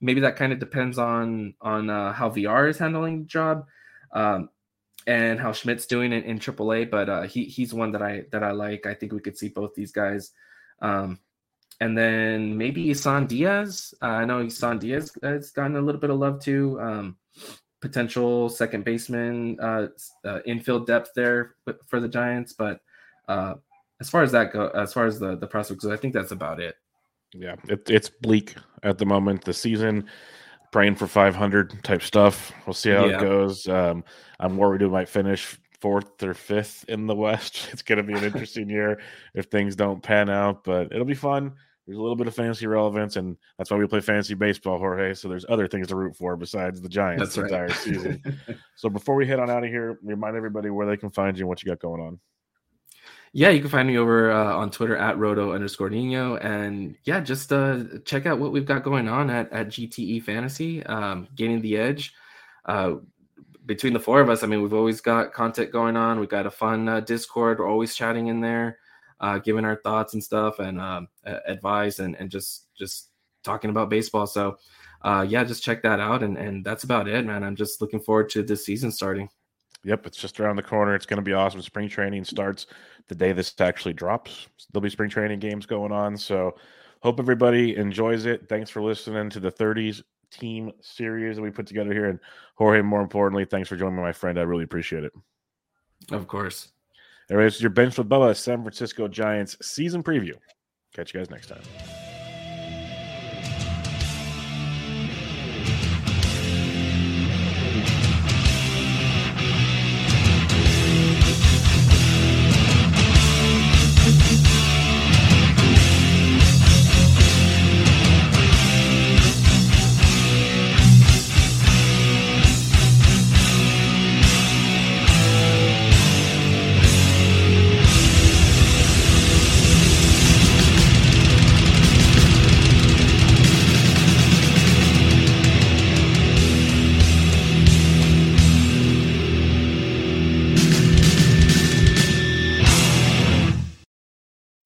[0.00, 3.66] maybe that kind of depends on on uh, how Villar is handling the job
[4.12, 4.50] um,
[5.06, 6.90] and how Schmidt's doing it in AAA.
[6.90, 8.86] But uh, he he's one that I that I like.
[8.86, 10.32] I think we could see both these guys.
[10.80, 11.18] Um,
[11.80, 13.94] and then maybe Isan Diaz.
[14.02, 16.78] Uh, I know Isan Diaz has gotten a little bit of love too.
[16.80, 17.16] Um,
[17.80, 19.88] potential second baseman, uh,
[20.24, 21.56] uh, infield depth there
[21.88, 22.80] for the Giants, but
[23.28, 23.54] uh,
[24.02, 26.58] as far as that go, as far as the the prospects, I think that's about
[26.58, 26.74] it.
[27.32, 29.44] Yeah, it, it's bleak at the moment.
[29.44, 30.06] The season,
[30.72, 32.52] praying for 500 type stuff.
[32.66, 33.16] We'll see how yeah.
[33.16, 33.68] it goes.
[33.68, 34.02] Um,
[34.40, 37.68] I'm worried we might finish fourth or fifth in the West.
[37.72, 39.00] It's going to be an interesting year
[39.34, 41.52] if things don't pan out, but it'll be fun.
[41.86, 45.14] There's a little bit of fantasy relevance, and that's why we play fantasy baseball, Jorge.
[45.14, 47.52] So there's other things to root for besides the Giants that's the right.
[47.52, 48.22] entire season.
[48.76, 51.42] so before we head on out of here, remind everybody where they can find you
[51.42, 52.20] and what you got going on.
[53.34, 56.36] Yeah, you can find me over uh, on Twitter at roto underscore Nino.
[56.36, 60.84] And yeah, just uh, check out what we've got going on at, at GTE Fantasy,
[60.84, 62.12] um, Gaining the Edge.
[62.66, 62.96] Uh,
[63.64, 66.20] between the four of us, I mean, we've always got content going on.
[66.20, 67.58] We've got a fun uh, Discord.
[67.58, 68.78] We're always chatting in there,
[69.20, 73.08] uh, giving our thoughts and stuff and um, advice and, and just just
[73.42, 74.26] talking about baseball.
[74.26, 74.58] So
[75.02, 76.22] uh, yeah, just check that out.
[76.22, 77.44] And, and that's about it, man.
[77.44, 79.28] I'm just looking forward to this season starting.
[79.84, 80.94] Yep, it's just around the corner.
[80.94, 81.60] It's going to be awesome.
[81.60, 82.66] Spring training starts
[83.08, 84.46] the day this actually drops.
[84.72, 86.16] There'll be spring training games going on.
[86.16, 86.54] So,
[87.00, 88.48] hope everybody enjoys it.
[88.48, 92.08] Thanks for listening to the 30s team series that we put together here.
[92.08, 92.18] And
[92.54, 94.38] Jorge, more importantly, thanks for joining me, my friend.
[94.38, 95.12] I really appreciate it.
[96.10, 96.68] Of course.
[97.30, 100.34] Anyways, your bench with Bubba, San Francisco Giants season preview.
[100.94, 101.62] Catch you guys next time.